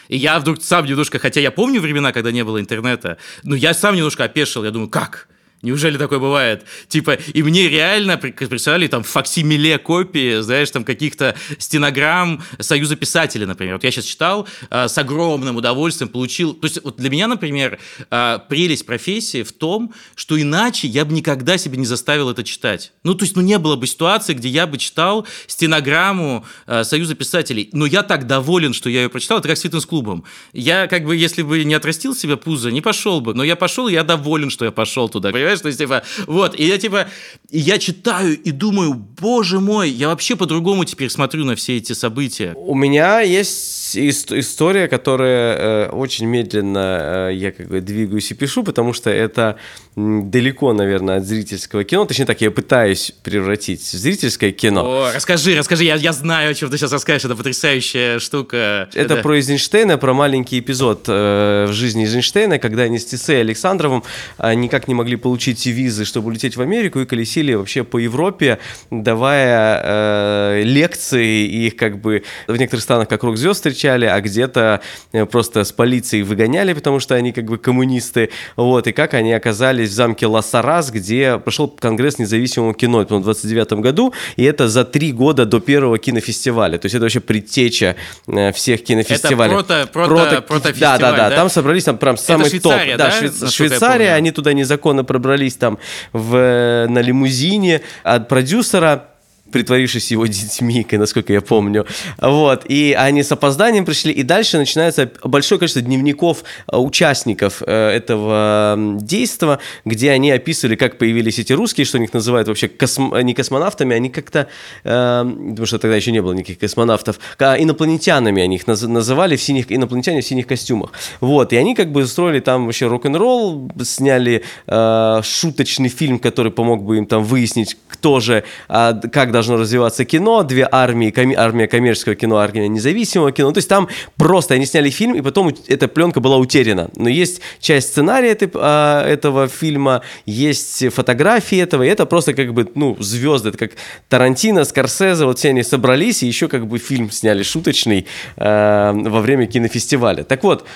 И 0.09 0.17
я 0.17 0.39
вдруг 0.39 0.63
сам 0.63 0.85
немножко, 0.85 1.19
хотя 1.19 1.41
я 1.41 1.51
помню 1.51 1.81
времена, 1.81 2.13
когда 2.13 2.31
не 2.31 2.45
было 2.45 2.61
интернета, 2.61 3.19
но 3.43 3.55
я 3.55 3.75
сам 3.75 3.95
немножко 3.95 4.25
опешил. 4.25 4.65
Я 4.65 4.71
думаю, 4.71 4.91
как? 4.91 5.29
Неужели 5.65 5.97
такое 5.97 6.19
бывает? 6.19 6.65
Типа, 6.89 7.13
и 7.13 7.43
мне 7.43 7.69
реально 7.69 8.19
присылали 8.19 8.87
там 8.87 9.03
факсимиле 9.03 9.79
копии, 9.79 10.41
знаешь, 10.41 10.71
там 10.71 10.85
каких-то 10.85 11.35
стенограмм 11.59 12.43
Союза 12.61 12.97
писателей, 12.97 13.47
например. 13.47 13.75
Вот 13.75 13.85
я 13.85 13.91
сейчас 13.91 14.05
читал, 14.05 14.47
э, 14.71 14.89
с 14.89 14.99
огромным 14.99 15.57
удовольствием 15.57 16.09
получил. 16.09 16.53
То 16.53 16.67
есть 16.67 16.83
вот 16.83 16.97
для 16.97 17.11
меня, 17.11 17.29
например, 17.29 17.79
э, 18.11 18.39
прелесть 18.49 18.85
профессии 18.85 19.43
в 19.43 19.53
том, 19.53 19.95
что 20.15 20.41
иначе 20.41 20.89
я 20.89 21.05
бы 21.05 21.15
никогда 21.15 21.57
себе 21.57 21.79
не 21.79 21.87
заставил 21.87 22.29
это 22.29 22.45
читать. 22.45 22.93
Ну, 23.05 23.15
то 23.15 23.25
есть, 23.25 23.37
ну, 23.37 23.43
не 23.43 23.59
было 23.59 23.77
бы 23.77 23.87
ситуации, 23.87 24.35
где 24.35 24.49
я 24.49 24.67
бы 24.67 24.79
читал 24.79 25.27
стенограмму 25.47 26.45
э, 26.67 26.85
Союза 26.85 27.15
писателей. 27.15 27.71
Но 27.73 27.87
я 27.87 28.03
так 28.03 28.27
доволен, 28.27 28.75
что 28.75 28.91
я 28.91 29.05
ее 29.05 29.09
прочитал. 29.09 29.39
Это 29.39 29.49
как 29.49 29.57
с 29.57 29.63
фитнес-клубом. 29.63 30.25
Я 30.53 30.89
как 30.89 31.05
бы, 31.05 31.17
если 31.17 31.43
бы 31.43 31.65
не 31.65 31.75
отрастил 31.75 32.15
себе 32.15 32.37
пузо, 32.37 32.71
не 32.71 32.81
пошел 32.81 33.21
бы. 33.21 33.35
Но 33.35 33.45
я 33.45 33.57
пошел, 33.57 33.89
я 33.89 34.03
доволен, 34.03 34.51
что 34.51 34.65
я 34.65 34.71
пошел 34.71 35.09
туда. 35.09 35.31
Понимаешь? 35.31 35.54
Понимаешь? 35.61 35.61
То 35.61 35.69
есть, 35.69 35.79
типа, 35.79 36.03
вот, 36.27 36.59
и 36.59 36.65
я, 36.67 36.79
типа, 36.79 37.09
я 37.51 37.79
читаю 37.79 38.39
и 38.41 38.51
думаю, 38.51 38.95
боже 38.95 39.61
мой, 39.61 39.91
я 39.91 40.09
вообще 40.09 40.37
по-другому 40.37 40.85
теперь 40.85 41.11
смотрю 41.11 41.45
на 41.45 41.55
все 41.55 41.77
эти 41.77 41.93
события. 41.93 42.55
У 42.57 42.75
меня 42.75 43.21
есть 43.21 43.84
история, 43.97 44.89
которая 44.89 45.57
э, 45.57 45.89
очень 45.91 46.27
медленно 46.27 47.29
э, 47.29 47.35
я 47.35 47.53
как 47.53 47.69
бы 47.69 47.81
двигаюсь 47.81 48.31
и 48.31 48.35
пишу, 48.35 48.63
потому 48.63 48.93
что 48.93 49.11
это 49.11 49.59
далеко, 49.97 50.73
наверное, 50.73 51.19
от 51.19 51.25
зрительского 51.25 51.85
кино. 51.85 52.05
Точнее 52.05 52.27
так, 52.27 52.41
я 52.41 52.51
пытаюсь 52.51 53.13
превратить 53.23 53.81
в 53.81 53.93
зрительское 53.93 54.51
кино. 54.51 54.83
О, 54.85 55.13
расскажи, 55.15 55.57
расскажи, 55.57 55.85
я, 55.85 55.95
я 55.95 56.13
знаю, 56.13 56.51
о 56.51 56.55
чем 56.55 56.71
ты 56.71 56.79
сейчас 56.79 56.93
расскажешь, 56.93 57.25
это 57.25 57.37
потрясающая 57.37 58.19
штука. 58.19 58.89
Это, 58.93 59.15
это... 59.15 59.17
про 59.23 59.37
Эйзенштейна, 59.37 59.97
про 59.97 60.13
маленький 60.13 60.59
эпизод 60.59 61.05
э, 61.07 61.67
в 61.69 61.73
жизни 61.73 62.05
Эйзенштейна, 62.05 62.59
когда 62.59 62.83
они 62.83 62.99
с 62.99 63.05
Тисей 63.05 63.41
Александровым 63.41 64.03
э, 64.39 64.55
никак 64.55 64.89
не 64.89 64.95
могли 64.95 65.17
получить 65.17 65.65
визы, 65.67 66.05
чтобы 66.05 66.29
улететь 66.29 66.57
в 66.57 66.61
Америку, 66.61 67.01
и 67.01 67.07
колесили 67.07 67.55
вообще 67.55 67.85
по 67.85 67.99
Европе, 67.99 68.59
давая 68.91 69.81
э, 69.85 70.63
лекции, 70.65 71.47
и 71.47 71.67
их 71.69 71.77
как 71.77 72.01
бы 72.01 72.25
в 72.49 72.57
некоторых 72.57 72.83
странах 72.83 73.09
как 73.09 73.23
рок-звезд 73.23 73.57
встречали, 73.57 73.84
а 73.89 74.21
где-то 74.21 74.81
э, 75.13 75.27
просто 75.27 75.65
с 75.65 75.73
полицией 75.73 76.23
выгоняли, 76.23 76.73
потому 76.73 77.01
что 77.01 77.15
они 77.15 77.33
как 77.33 77.45
бы 77.45 77.59
коммунисты, 77.59 78.31
вот, 78.57 78.87
и 78.87 78.93
как 78.93 79.15
они 79.15 79.33
оказались 79.33 79.91
в 79.91 79.93
замке 79.93 80.27
Лассарас, 80.27 80.91
где 80.91 81.39
прошел 81.39 81.69
Конгресс 81.69 82.19
независимого 82.19 82.75
кино 82.75 83.01
в 83.01 83.23
29 83.23 83.73
году, 83.75 84.13
и 84.37 84.45
это 84.45 84.69
за 84.69 84.85
три 84.85 85.13
года 85.13 85.47
до 85.47 85.61
первого 85.61 85.99
кинофестиваля. 85.99 86.79
То 86.79 86.87
есть 86.87 86.95
это 86.95 87.05
вообще 87.05 87.21
предтеча 87.21 87.97
э, 88.27 88.53
всех 88.53 88.85
кинофестивалей. 88.85 89.59
Это 89.59 89.89
прото, 89.93 90.15
прото, 90.15 90.43
прото 90.43 90.73
да, 90.79 90.99
да, 90.99 91.13
да, 91.13 91.31
да, 91.31 91.37
там 91.37 91.49
собрались 91.49 91.85
там 91.85 91.99
прям 91.99 92.17
самый 92.17 92.51
топ. 92.51 92.73
Да, 92.73 92.97
да? 92.97 93.11
Швейц... 93.11 93.53
Швейцария, 93.53 94.15
они 94.15 94.31
туда 94.31 94.53
незаконно 94.53 95.05
пробрались 95.05 95.55
там 95.55 95.79
в, 96.13 96.37
э, 96.37 96.87
на 96.89 97.01
лимузине 97.01 97.81
от 98.03 98.29
продюсера 98.29 99.09
притворившись 99.55 100.11
его 100.11 100.27
детьми, 100.41 100.85
насколько 100.91 101.33
я 101.33 101.41
помню. 101.41 101.87
Вот. 102.21 102.65
И 102.69 102.93
они 102.99 103.23
с 103.23 103.31
опозданием 103.31 103.85
пришли, 103.85 104.13
и 104.13 104.25
дальше 104.25 104.59
начинается 104.59 105.13
большое 105.23 105.61
количество 105.61 105.81
дневников 105.81 106.43
э, 106.67 106.77
участников 106.77 107.63
э, 107.65 107.91
этого 107.91 108.77
действия, 109.01 109.61
где 109.85 110.11
они 110.11 110.33
описывали, 110.33 110.75
как 110.75 110.99
появились 110.99 111.39
эти 111.39 111.53
русские, 111.53 111.85
что 111.85 111.99
их 111.99 112.13
называют 112.13 112.49
вообще 112.49 112.67
косм... 112.67 113.15
не 113.23 113.33
космонавтами, 113.33 113.95
они 113.95 114.09
как-то, 114.09 114.49
э, 114.83 115.25
потому 115.51 115.67
что 115.67 115.79
тогда 115.79 115.95
еще 115.95 116.11
не 116.11 116.21
было 116.21 116.33
никаких 116.33 116.59
космонавтов, 116.59 117.21
а 117.39 117.55
инопланетянами 117.57 118.43
они 118.43 118.57
их 118.57 118.67
называли, 118.67 119.37
в 119.37 119.43
синих, 119.43 119.71
инопланетяне 119.71 120.21
в 120.21 120.27
синих 120.27 120.49
костюмах. 120.49 120.91
Вот. 121.21 121.53
И 121.53 121.57
они 121.57 121.77
как 121.77 121.93
бы 121.93 122.03
устроили 122.03 122.41
там 122.41 122.67
вообще 122.67 122.89
рок-н-ролл, 122.89 123.71
сняли 123.85 124.43
э, 124.67 125.21
шуточный 125.23 125.89
фильм, 125.89 126.19
который 126.19 126.51
помог 126.51 126.83
бы 126.83 126.99
им 126.99 127.07
там 127.07 127.23
выяснить, 127.23 127.77
кто 127.89 128.19
же, 128.19 128.43
э, 128.69 129.01
как 129.13 129.31
должно 129.31 129.44
должно 129.45 129.63
развиваться 129.63 130.05
кино, 130.05 130.43
две 130.43 130.67
армии, 130.71 131.11
коми, 131.11 131.35
армия 131.35 131.67
коммерческого 131.67 132.15
кино, 132.15 132.37
армия 132.37 132.69
независимого 132.69 133.31
кино. 133.31 133.53
То 133.53 133.59
есть 133.59 133.69
там 133.69 133.89
просто 134.17 134.55
они 134.55 134.67
сняли 134.67 134.91
фильм, 134.91 135.15
и 135.15 135.21
потом 135.21 135.55
эта 135.69 135.87
пленка 135.87 136.21
была 136.21 136.39
утеряна. 136.39 136.91
Но 136.97 137.09
есть 137.09 137.41
часть 137.61 137.89
сценария 137.89 138.31
этой, 138.31 138.51
а, 138.55 139.07
этого 139.07 139.49
фильма, 139.49 140.01
есть 140.25 140.93
фотографии 140.93 141.59
этого, 141.59 141.83
и 141.83 141.89
это 141.89 142.07
просто 142.07 142.33
как 142.33 142.55
бы, 142.55 142.67
ну, 142.75 142.97
звезды, 143.01 143.51
это 143.51 143.59
как 143.59 143.73
Тарантино, 144.09 144.65
Скорсезе, 144.65 145.27
вот 145.27 145.39
все 145.39 145.51
они 145.51 145.63
собрались, 145.63 146.23
и 146.23 146.27
еще 146.27 146.49
как 146.49 146.67
бы 146.67 146.79
фильм 146.79 147.11
сняли 147.11 147.43
шуточный 147.43 148.07
э, 148.37 148.93
во 148.95 149.21
время 149.21 149.47
кинофестиваля. 149.47 150.25
Так 150.25 150.43
вот, 150.45 150.67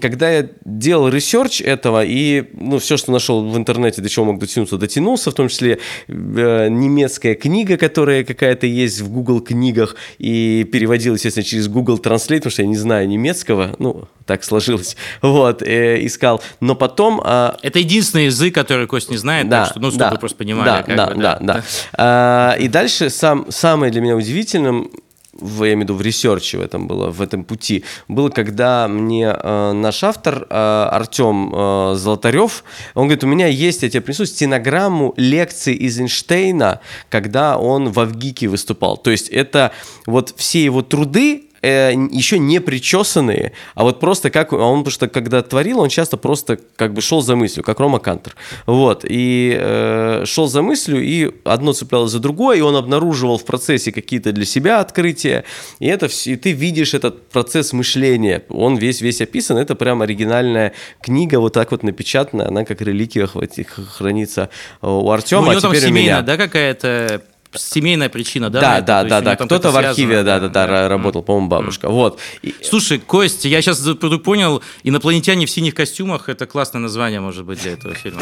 когда 0.00 0.30
я 0.30 0.48
делал 0.64 1.08
research 1.08 1.60
этого, 1.60 2.04
и, 2.04 2.44
ну, 2.54 2.78
все, 2.78 2.96
что 2.96 3.12
нашел 3.12 3.48
в 3.48 3.56
интернете, 3.56 4.02
до 4.02 4.08
чего 4.08 4.24
мог 4.24 4.38
дотянуться, 4.40 4.78
дотянулся, 4.78 5.30
в 5.30 5.34
том 5.34 5.48
числе 5.48 5.78
э, 6.08 6.68
немецкая 6.68 7.34
книга, 7.34 7.76
которая 7.90 8.22
какая-то 8.22 8.68
есть 8.68 9.00
в 9.00 9.10
Google 9.10 9.40
Книгах 9.40 9.96
и 10.18 10.64
переводил, 10.72 11.14
естественно, 11.14 11.42
через 11.42 11.66
Google 11.66 11.98
Translate, 11.98 12.36
потому 12.36 12.52
что 12.52 12.62
я 12.62 12.68
не 12.68 12.76
знаю 12.76 13.08
немецкого, 13.08 13.74
ну, 13.80 14.04
так 14.26 14.44
сложилось, 14.44 14.96
вот, 15.22 15.62
э, 15.62 16.06
искал, 16.06 16.40
но 16.60 16.76
потом... 16.76 17.20
Э, 17.24 17.54
Это 17.62 17.80
единственный 17.80 18.26
язык, 18.26 18.54
который 18.54 18.86
Костя 18.86 19.10
не 19.10 19.16
знает, 19.16 19.48
да, 19.48 19.64
так 19.64 19.70
что, 19.72 19.80
ну, 19.80 19.90
да, 19.90 20.10
вы 20.10 20.18
просто 20.18 20.38
понимали. 20.38 20.84
Да, 20.86 20.94
да, 20.96 21.06
бы, 21.08 21.20
да, 21.20 21.38
да, 21.40 21.64
да. 21.98 22.54
Э, 22.54 22.62
и 22.62 22.68
дальше 22.68 23.10
сам, 23.10 23.46
самое 23.50 23.90
для 23.90 24.00
меня 24.00 24.14
удивительным, 24.14 24.90
в, 25.40 25.64
я 25.64 25.72
имею 25.72 25.80
в 25.80 25.82
виду 25.82 25.94
в 25.94 26.02
research'е 26.02 26.58
в 26.58 26.60
этом 26.60 26.86
было, 26.86 27.10
в 27.10 27.20
этом 27.20 27.44
пути, 27.44 27.84
было, 28.08 28.28
когда 28.30 28.88
мне 28.88 29.34
э, 29.34 29.72
наш 29.72 30.04
автор 30.04 30.46
э, 30.48 30.88
Артем 30.90 31.52
э, 31.54 31.94
Золотарев, 31.96 32.64
он 32.94 33.04
говорит, 33.04 33.24
у 33.24 33.26
меня 33.26 33.46
есть, 33.46 33.82
я 33.82 33.90
тебе 33.90 34.00
принесу 34.00 34.26
стенограмму 34.26 35.14
лекции 35.16 35.74
Эйзенштейна, 35.74 36.80
когда 37.08 37.58
он 37.58 37.90
в 37.90 38.00
ВГИКе 38.00 38.48
выступал. 38.48 38.96
То 38.96 39.10
есть 39.10 39.28
это 39.28 39.72
вот 40.06 40.34
все 40.36 40.64
его 40.64 40.82
труды, 40.82 41.49
э, 41.62 41.92
еще 42.10 42.38
не 42.38 42.60
причесанные, 42.60 43.52
а 43.74 43.84
вот 43.84 44.00
просто 44.00 44.30
как 44.30 44.52
он, 44.52 44.80
потому 44.80 44.90
что 44.90 45.08
когда 45.08 45.42
творил, 45.42 45.80
он 45.80 45.88
часто 45.88 46.16
просто 46.16 46.58
как 46.76 46.94
бы 46.94 47.00
шел 47.00 47.20
за 47.20 47.36
мыслью, 47.36 47.64
как 47.64 47.80
Рома 47.80 47.98
Кантер. 47.98 48.34
Вот, 48.66 49.04
и 49.08 49.56
э, 49.58 50.24
шел 50.26 50.46
за 50.46 50.62
мыслью, 50.62 51.02
и 51.02 51.32
одно 51.44 51.72
цеплялось 51.72 52.12
за 52.12 52.18
другое, 52.18 52.58
и 52.58 52.60
он 52.60 52.76
обнаруживал 52.76 53.38
в 53.38 53.44
процессе 53.44 53.92
какие-то 53.92 54.32
для 54.32 54.44
себя 54.44 54.80
открытия, 54.80 55.44
и 55.78 55.86
это 55.86 56.08
и 56.24 56.36
ты 56.36 56.52
видишь 56.52 56.94
этот 56.94 57.28
процесс 57.28 57.72
мышления, 57.72 58.42
он 58.48 58.76
весь 58.76 59.00
весь 59.00 59.20
описан, 59.20 59.56
это 59.56 59.74
прям 59.74 60.02
оригинальная 60.02 60.72
книга, 61.00 61.40
вот 61.40 61.52
так 61.52 61.70
вот 61.70 61.82
напечатанная, 61.82 62.48
она 62.48 62.64
как 62.64 62.80
реликвия 62.80 63.26
хранится 63.26 64.50
у 64.82 65.10
Артема. 65.10 65.42
Ну, 65.42 65.48
у 65.48 65.50
него 65.50 65.58
а 65.58 65.62
там 65.62 65.74
семейная, 65.74 66.22
да, 66.22 66.36
какая-то 66.36 67.22
семейная 67.54 68.08
причина, 68.08 68.50
да? 68.50 68.60
Да, 68.60 68.80
да, 68.80 69.04
да, 69.04 69.20
да. 69.20 69.36
Кто-то 69.36 69.70
в 69.70 69.76
архиве, 69.76 70.22
да, 70.22 70.40
да, 70.40 70.48
да, 70.48 70.88
работал, 70.88 71.22
по-моему, 71.22 71.48
бабушка. 71.48 71.88
Вот. 71.88 72.18
Слушай, 72.62 72.98
Кость, 72.98 73.44
я 73.44 73.60
сейчас 73.62 73.80
понял, 74.24 74.62
инопланетяне 74.82 75.46
в 75.46 75.50
синих 75.50 75.74
костюмах 75.74 76.28
это 76.28 76.46
классное 76.46 76.80
название, 76.80 77.20
может 77.20 77.44
быть, 77.44 77.62
для 77.62 77.72
этого 77.72 77.94
фильма. 77.94 78.20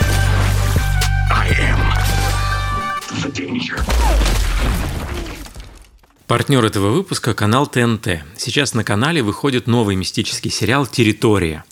Партнер 6.27 6.63
этого 6.63 6.91
выпуска– 6.91 7.33
канал 7.35 7.67
ТНТ. 7.67 8.21
Сейчас 8.37 8.75
на 8.75 8.85
канале 8.85 9.23
выходит 9.23 9.67
новый 9.67 9.97
мистический 9.97 10.51
сериал 10.51 10.87
«Территория» 10.87 11.65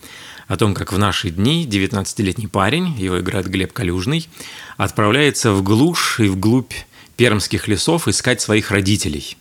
о 0.49 0.57
том, 0.57 0.75
как 0.75 0.93
в 0.93 0.99
наши 0.99 1.31
дни 1.31 1.67
19-летний 1.67 2.47
парень, 2.47 2.95
его 2.99 3.21
играет 3.21 3.49
Глеб 3.49 3.73
Калюжный, 3.73 4.29
отправляется 4.77 5.53
в 5.53 5.63
глушь 5.63 6.21
и 6.21 6.29
вглубь 6.29 6.73
пермских 7.17 7.69
лесов 7.69 8.09
искать 8.09 8.41
своих 8.41 8.71
родителей. 8.71 9.37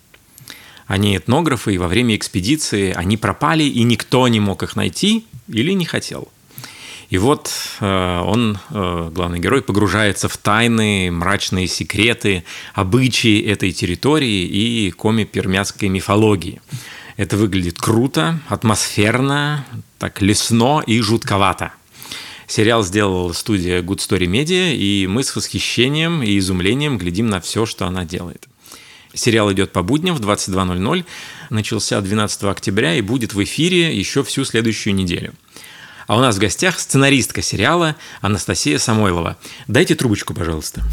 Они 0.87 1.17
этнографы, 1.17 1.73
и 1.73 1.77
во 1.77 1.87
время 1.87 2.15
экспедиции 2.15 2.93
они 2.93 3.17
пропали, 3.17 3.63
и 3.63 3.83
никто 3.83 4.27
не 4.27 4.39
мог 4.39 4.63
их 4.63 4.75
найти 4.75 5.25
или 5.47 5.71
не 5.71 5.85
хотел. 5.85 6.29
И 7.09 7.17
вот 7.17 7.51
э, 7.81 8.19
он, 8.19 8.57
э, 8.71 9.11
главный 9.13 9.39
герой, 9.39 9.61
погружается 9.61 10.27
в 10.27 10.37
тайны, 10.37 11.11
мрачные 11.11 11.67
секреты, 11.67 12.43
обычаи 12.73 13.41
этой 13.41 13.71
территории 13.71 14.45
и 14.45 14.91
коми-пермяцкой 14.91 15.89
мифологии. 15.89 16.61
Это 17.17 17.37
выглядит 17.37 17.79
круто, 17.79 18.39
атмосферно, 18.49 19.65
так 19.99 20.21
лесно 20.21 20.81
и 20.85 20.99
жутковато– 20.99 21.73
Сериал 22.47 22.83
сделала 22.83 23.33
студия 23.33 23.81
Good 23.81 23.97
Story 23.97 24.27
Media, 24.27 24.75
и 24.75 25.07
мы 25.07 25.23
с 25.23 25.35
восхищением 25.35 26.21
и 26.21 26.37
изумлением 26.37 26.97
глядим 26.97 27.27
на 27.27 27.41
все, 27.41 27.65
что 27.65 27.87
она 27.87 28.05
делает. 28.05 28.47
Сериал 29.13 29.51
идет 29.53 29.71
по 29.71 29.81
будням 29.81 30.15
в 30.15 30.21
22.00, 30.21 31.05
начался 31.49 32.01
12 32.01 32.43
октября 32.43 32.95
и 32.95 33.01
будет 33.01 33.33
в 33.33 33.43
эфире 33.43 33.97
еще 33.97 34.23
всю 34.23 34.43
следующую 34.45 34.93
неделю. 34.93 35.33
А 36.07 36.17
у 36.17 36.19
нас 36.19 36.35
в 36.35 36.39
гостях 36.39 36.79
сценаристка 36.79 37.41
сериала 37.41 37.95
Анастасия 38.21 38.77
Самойлова. 38.77 39.37
Дайте 39.67 39.95
трубочку, 39.95 40.33
пожалуйста. 40.33 40.83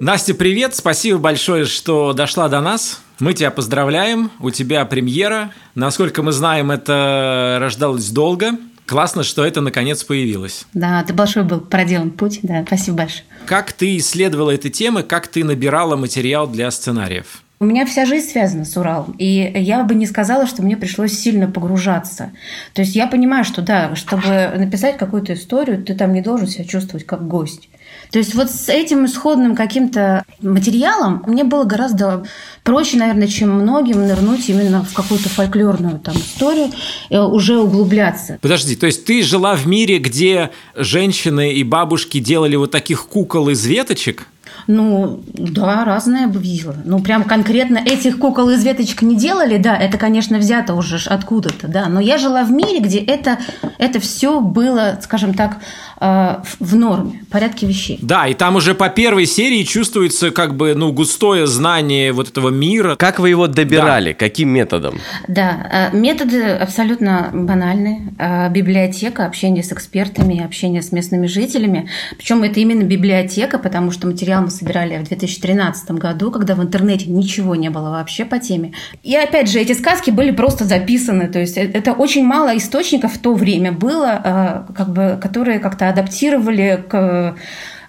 Настя, 0.00 0.34
привет! 0.34 0.74
Спасибо 0.74 1.18
большое, 1.18 1.64
что 1.64 2.12
дошла 2.12 2.48
до 2.48 2.60
нас. 2.60 3.02
Мы 3.20 3.34
тебя 3.34 3.50
поздравляем. 3.50 4.30
У 4.40 4.50
тебя 4.50 4.84
премьера. 4.86 5.52
Насколько 5.74 6.22
мы 6.22 6.32
знаем, 6.32 6.70
это 6.70 7.58
рождалось 7.60 8.08
долго. 8.08 8.52
Классно, 8.90 9.22
что 9.22 9.46
это 9.46 9.60
наконец 9.60 10.02
появилось. 10.02 10.66
Да, 10.74 11.04
ты 11.04 11.14
большой 11.14 11.44
был 11.44 11.60
проделан 11.60 12.10
путь, 12.10 12.40
да, 12.42 12.64
спасибо 12.66 12.96
большое. 12.96 13.22
Как 13.46 13.72
ты 13.72 13.96
исследовала 13.98 14.50
эти 14.50 14.68
темы, 14.68 15.04
как 15.04 15.28
ты 15.28 15.44
набирала 15.44 15.94
материал 15.94 16.48
для 16.48 16.68
сценариев? 16.72 17.44
У 17.60 17.66
меня 17.66 17.86
вся 17.86 18.04
жизнь 18.04 18.28
связана 18.28 18.64
с 18.64 18.76
Уралом, 18.76 19.14
и 19.16 19.52
я 19.54 19.84
бы 19.84 19.94
не 19.94 20.06
сказала, 20.06 20.48
что 20.48 20.64
мне 20.64 20.76
пришлось 20.76 21.12
сильно 21.12 21.48
погружаться. 21.48 22.32
То 22.72 22.82
есть 22.82 22.96
я 22.96 23.06
понимаю, 23.06 23.44
что 23.44 23.62
да, 23.62 23.94
чтобы 23.94 24.50
написать 24.56 24.96
какую-то 24.96 25.34
историю, 25.34 25.84
ты 25.84 25.94
там 25.94 26.12
не 26.12 26.20
должен 26.20 26.48
себя 26.48 26.64
чувствовать 26.64 27.06
как 27.06 27.28
гость. 27.28 27.69
То 28.10 28.18
есть 28.18 28.34
вот 28.34 28.50
с 28.50 28.68
этим 28.68 29.06
исходным 29.06 29.54
каким-то 29.54 30.24
материалом 30.40 31.22
мне 31.26 31.44
было 31.44 31.64
гораздо 31.64 32.24
проще, 32.64 32.96
наверное, 32.96 33.28
чем 33.28 33.50
многим 33.50 34.06
нырнуть 34.06 34.48
именно 34.48 34.84
в 34.84 34.92
какую-то 34.92 35.28
фольклорную 35.28 35.98
там 36.00 36.16
историю, 36.16 36.70
и 37.08 37.16
уже 37.16 37.58
углубляться. 37.58 38.38
Подожди, 38.40 38.76
то 38.76 38.86
есть 38.86 39.04
ты 39.04 39.22
жила 39.22 39.54
в 39.54 39.66
мире, 39.66 39.98
где 39.98 40.50
женщины 40.74 41.52
и 41.54 41.62
бабушки 41.62 42.18
делали 42.18 42.56
вот 42.56 42.70
таких 42.70 43.06
кукол 43.06 43.48
из 43.48 43.64
веточек? 43.64 44.26
Ну, 44.66 45.20
да, 45.32 45.84
разное 45.84 46.26
бы 46.26 46.40
видела. 46.40 46.76
Ну, 46.84 47.00
прям 47.00 47.24
конкретно 47.24 47.78
этих 47.78 48.18
кукол 48.18 48.50
из 48.50 48.64
веточек 48.64 49.02
не 49.02 49.16
делали, 49.16 49.56
да, 49.56 49.76
это, 49.76 49.98
конечно, 49.98 50.38
взято 50.38 50.74
уже 50.74 50.98
откуда-то, 51.06 51.68
да. 51.68 51.86
Но 51.86 52.00
я 52.00 52.18
жила 52.18 52.44
в 52.44 52.50
мире, 52.50 52.80
где 52.80 52.98
это, 52.98 53.38
это 53.78 54.00
все 54.00 54.40
было, 54.40 54.98
скажем 55.02 55.34
так, 55.34 55.58
э, 56.00 56.36
в 56.58 56.76
норме, 56.76 57.22
в 57.26 57.30
порядке 57.30 57.66
вещей. 57.66 57.98
Да, 58.02 58.26
и 58.26 58.34
там 58.34 58.56
уже 58.56 58.74
по 58.74 58.88
первой 58.88 59.26
серии 59.26 59.62
чувствуется 59.62 60.30
как 60.30 60.56
бы, 60.56 60.74
ну, 60.74 60.92
густое 60.92 61.46
знание 61.46 62.12
вот 62.12 62.28
этого 62.28 62.48
мира. 62.48 62.96
Как 62.96 63.20
вы 63.20 63.28
его 63.30 63.46
добирали? 63.46 64.12
Да. 64.12 64.18
Каким 64.18 64.50
методом? 64.50 64.98
Да, 65.28 65.90
э, 65.92 65.96
методы 65.96 66.42
абсолютно 66.50 67.30
банальные. 67.32 68.14
Э, 68.18 68.50
библиотека, 68.50 69.26
общение 69.26 69.62
с 69.62 69.72
экспертами, 69.72 70.44
общение 70.44 70.82
с 70.82 70.92
местными 70.92 71.26
жителями. 71.26 71.88
Причем 72.16 72.42
это 72.42 72.60
именно 72.60 72.82
библиотека, 72.82 73.58
потому 73.58 73.90
что 73.90 74.06
материал 74.06 74.42
мы 74.42 74.50
собирали 74.50 74.98
в 74.98 75.08
2013 75.08 75.92
году, 75.92 76.30
когда 76.30 76.54
в 76.54 76.62
интернете 76.62 77.10
ничего 77.10 77.54
не 77.54 77.70
было 77.70 77.90
вообще 77.90 78.24
по 78.24 78.38
теме. 78.38 78.72
И 79.02 79.14
опять 79.14 79.50
же, 79.50 79.60
эти 79.60 79.72
сказки 79.72 80.10
были 80.10 80.30
просто 80.30 80.64
записаны, 80.64 81.28
то 81.28 81.38
есть 81.38 81.56
это 81.56 81.92
очень 81.92 82.24
мало 82.24 82.56
источников 82.56 83.14
в 83.14 83.18
то 83.18 83.34
время 83.34 83.72
было, 83.72 84.66
как 84.76 84.92
бы, 84.92 85.18
которые 85.20 85.58
как-то 85.58 85.89
адаптировали 85.90 86.84
к 86.88 87.36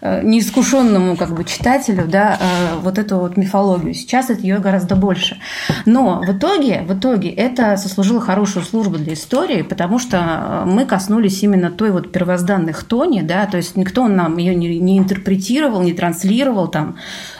Э, 0.03 0.23
неискушенному 0.23 1.15
как 1.15 1.35
бы 1.35 1.43
читателю, 1.43 2.07
да, 2.07 2.39
э, 2.39 2.79
вот 2.81 2.97
эту 2.97 3.17
вот 3.17 3.37
мифологию. 3.37 3.93
Сейчас 3.93 4.31
это 4.31 4.41
ее 4.41 4.57
гораздо 4.57 4.95
больше. 4.95 5.37
Но 5.85 6.23
в 6.25 6.35
итоге, 6.35 6.81
в 6.81 6.97
итоге 6.97 7.29
это 7.29 7.77
сослужило 7.77 8.19
хорошую 8.19 8.65
службу 8.65 8.97
для 8.97 9.13
истории, 9.13 9.61
потому 9.61 9.99
что 9.99 10.17
э, 10.17 10.63
мы 10.65 10.85
коснулись 10.85 11.43
именно 11.43 11.69
той 11.69 11.91
вот 11.91 12.11
первозданной 12.11 12.73
хтони, 12.73 13.21
да, 13.21 13.45
то 13.45 13.57
есть 13.57 13.75
никто 13.75 14.07
нам 14.07 14.37
ее 14.37 14.55
не, 14.55 14.79
не 14.79 14.97
интерпретировал, 14.97 15.83
не 15.83 15.93
транслировал 15.93 16.67
там, 16.67 16.95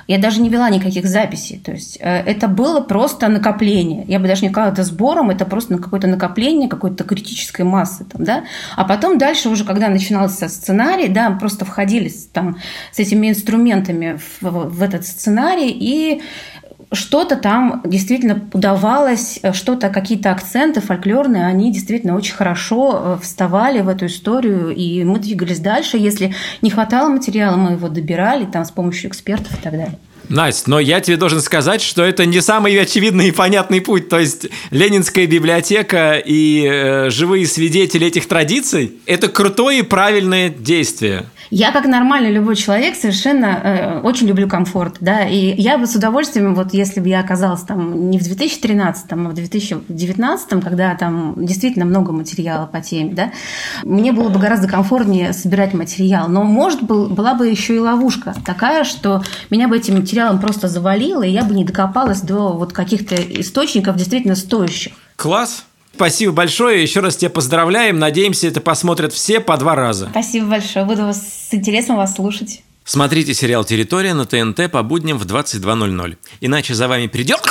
я 0.07 0.17
даже 0.17 0.41
не 0.41 0.49
вела 0.49 0.69
никаких 0.69 1.05
записей. 1.05 1.59
То 1.59 1.71
есть 1.71 1.97
это 1.97 2.47
было 2.47 2.81
просто 2.81 3.27
накопление. 3.27 4.03
Я 4.07 4.19
бы 4.19 4.27
даже 4.27 4.43
не 4.43 4.49
сказала 4.49 4.71
это 4.71 4.83
сбором, 4.83 5.29
это 5.29 5.45
просто 5.45 5.77
какое-то 5.77 6.07
накопление 6.07 6.69
какой-то 6.69 7.03
критической 7.03 7.65
массы. 7.65 8.05
Там, 8.05 8.23
да? 8.23 8.43
А 8.75 8.83
потом 8.83 9.17
дальше 9.17 9.49
уже, 9.49 9.65
когда 9.65 9.89
начинался 9.89 10.49
сценарий, 10.49 11.07
да, 11.07 11.31
просто 11.31 11.65
входили 11.65 12.11
там 12.33 12.57
с 12.91 12.99
этими 12.99 13.29
инструментами 13.29 14.19
в, 14.41 14.69
в 14.69 14.81
этот 14.81 15.05
сценарий, 15.05 15.69
и 15.69 16.21
что-то 16.93 17.37
там 17.37 17.81
действительно 17.85 18.41
удавалось, 18.51 19.39
что-то, 19.53 19.89
какие-то 19.89 20.31
акценты 20.31 20.81
фольклорные, 20.81 21.45
они 21.45 21.71
действительно 21.71 22.15
очень 22.15 22.33
хорошо 22.33 23.01
э, 23.17 23.17
вставали 23.21 23.81
в 23.81 23.87
эту 23.87 24.07
историю, 24.07 24.75
и 24.75 25.03
мы 25.03 25.19
двигались 25.19 25.59
дальше. 25.59 25.97
Если 25.97 26.35
не 26.61 26.69
хватало 26.69 27.09
материала, 27.09 27.55
мы 27.55 27.73
его 27.73 27.87
добирали 27.87 28.45
там 28.45 28.65
с 28.65 28.71
помощью 28.71 29.09
экспертов 29.09 29.57
и 29.57 29.61
так 29.61 29.71
далее. 29.71 29.97
Настя, 30.31 30.69
но 30.69 30.79
я 30.79 31.01
тебе 31.01 31.17
должен 31.17 31.41
сказать, 31.41 31.81
что 31.81 32.03
это 32.03 32.25
не 32.25 32.41
самый 32.41 32.79
очевидный 32.79 33.29
и 33.29 33.31
понятный 33.31 33.81
путь. 33.81 34.07
То 34.07 34.19
есть 34.19 34.47
Ленинская 34.69 35.27
библиотека 35.27 36.21
и 36.23 36.65
э, 36.65 37.09
живые 37.09 37.45
свидетели 37.45 38.07
этих 38.07 38.27
традиций– 38.27 38.93
это 39.05 39.27
крутое 39.27 39.79
и 39.79 39.83
правильное 39.83 40.49
действие. 40.49 41.25
Я, 41.51 41.73
как 41.73 41.85
нормальный 41.85 42.31
любой 42.31 42.55
человек, 42.55 42.95
совершенно 42.95 43.45
э, 43.45 43.99
очень 43.99 44.25
люблю 44.25 44.47
комфорт, 44.47 44.95
да, 45.01 45.27
и 45.27 45.53
я 45.61 45.77
бы 45.77 45.85
с 45.85 45.93
удовольствием, 45.95 46.55
вот 46.55 46.73
если 46.73 47.01
бы 47.01 47.09
я 47.09 47.19
оказалась 47.19 47.61
там 47.63 48.09
не 48.09 48.17
в 48.19 48.23
2013, 48.23 49.05
а 49.11 49.15
в 49.17 49.33
2019, 49.33 50.63
когда 50.63 50.95
там 50.95 51.35
действительно 51.37 51.83
много 51.83 52.13
материала 52.13 52.67
по 52.67 52.79
теме, 52.79 53.13
да, 53.13 53.31
мне 53.83 54.13
было 54.13 54.29
бы 54.29 54.39
гораздо 54.39 54.69
комфортнее 54.69 55.33
собирать 55.33 55.73
материал. 55.73 56.29
Но, 56.29 56.43
может, 56.43 56.83
был, 56.83 57.07
была 57.07 57.33
бы 57.33 57.49
еще 57.49 57.75
и 57.75 57.79
ловушка 57.79 58.33
такая, 58.45 58.85
что 58.85 59.21
меня 59.49 59.67
бы 59.67 59.75
этим 59.75 59.95
материалом 59.95 60.39
просто 60.39 60.69
завалило, 60.69 61.23
и 61.23 61.31
я 61.31 61.43
бы 61.43 61.53
не 61.53 61.65
докопалась 61.65 62.21
до 62.21 62.53
вот 62.53 62.71
каких-то 62.71 63.15
источников 63.15 63.97
действительно 63.97 64.35
стоящих. 64.35 64.93
Класс! 65.17 65.65
Спасибо 66.01 66.33
большое. 66.33 66.81
Еще 66.81 66.99
раз 66.99 67.15
тебя 67.15 67.29
поздравляем. 67.29 67.99
Надеемся, 67.99 68.47
это 68.47 68.59
посмотрят 68.59 69.13
все 69.13 69.39
по 69.39 69.55
два 69.55 69.75
раза. 69.75 70.07
Спасибо 70.09 70.47
большое. 70.47 70.83
Буду 70.83 71.03
вас, 71.03 71.21
с 71.21 71.53
интересом 71.53 71.95
вас 71.95 72.15
слушать. 72.15 72.63
Смотрите 72.83 73.35
сериал 73.35 73.63
«Территория» 73.63 74.15
на 74.15 74.25
ТНТ 74.25 74.71
по 74.71 74.81
будням 74.81 75.19
в 75.19 75.27
22.00. 75.27 76.17
Иначе 76.41 76.73
за 76.73 76.87
вами 76.87 77.05
придет... 77.05 77.41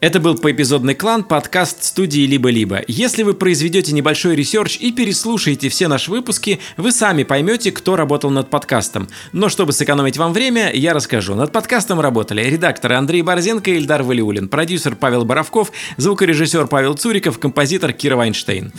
Это 0.00 0.18
был 0.18 0.34
поэпизодный 0.34 0.94
план, 0.94 1.24
подкаст 1.24 1.84
студии 1.84 2.22
«Либо-либо». 2.22 2.80
Если 2.88 3.22
вы 3.22 3.34
произведете 3.34 3.92
небольшой 3.92 4.34
research 4.34 4.78
и 4.78 4.92
переслушаете 4.92 5.68
все 5.68 5.88
наши 5.88 6.10
выпуски, 6.10 6.58
вы 6.78 6.90
сами 6.90 7.22
поймете, 7.22 7.70
кто 7.70 7.96
работал 7.96 8.30
над 8.30 8.48
подкастом. 8.48 9.08
Но 9.32 9.50
чтобы 9.50 9.74
сэкономить 9.74 10.16
вам 10.16 10.32
время, 10.32 10.72
я 10.72 10.94
расскажу. 10.94 11.34
Над 11.34 11.52
подкастом 11.52 12.00
работали 12.00 12.42
редакторы 12.42 12.94
Андрей 12.94 13.20
Борзенко 13.20 13.70
и 13.70 13.74
Ильдар 13.76 14.02
Валиулин, 14.02 14.48
продюсер 14.48 14.96
Павел 14.96 15.26
Боровков, 15.26 15.70
звукорежиссер 15.98 16.66
Павел 16.68 16.94
Цуриков, 16.94 17.38
композитор 17.38 17.92
Кира 17.92 18.16
Вайнштейн. 18.16 18.72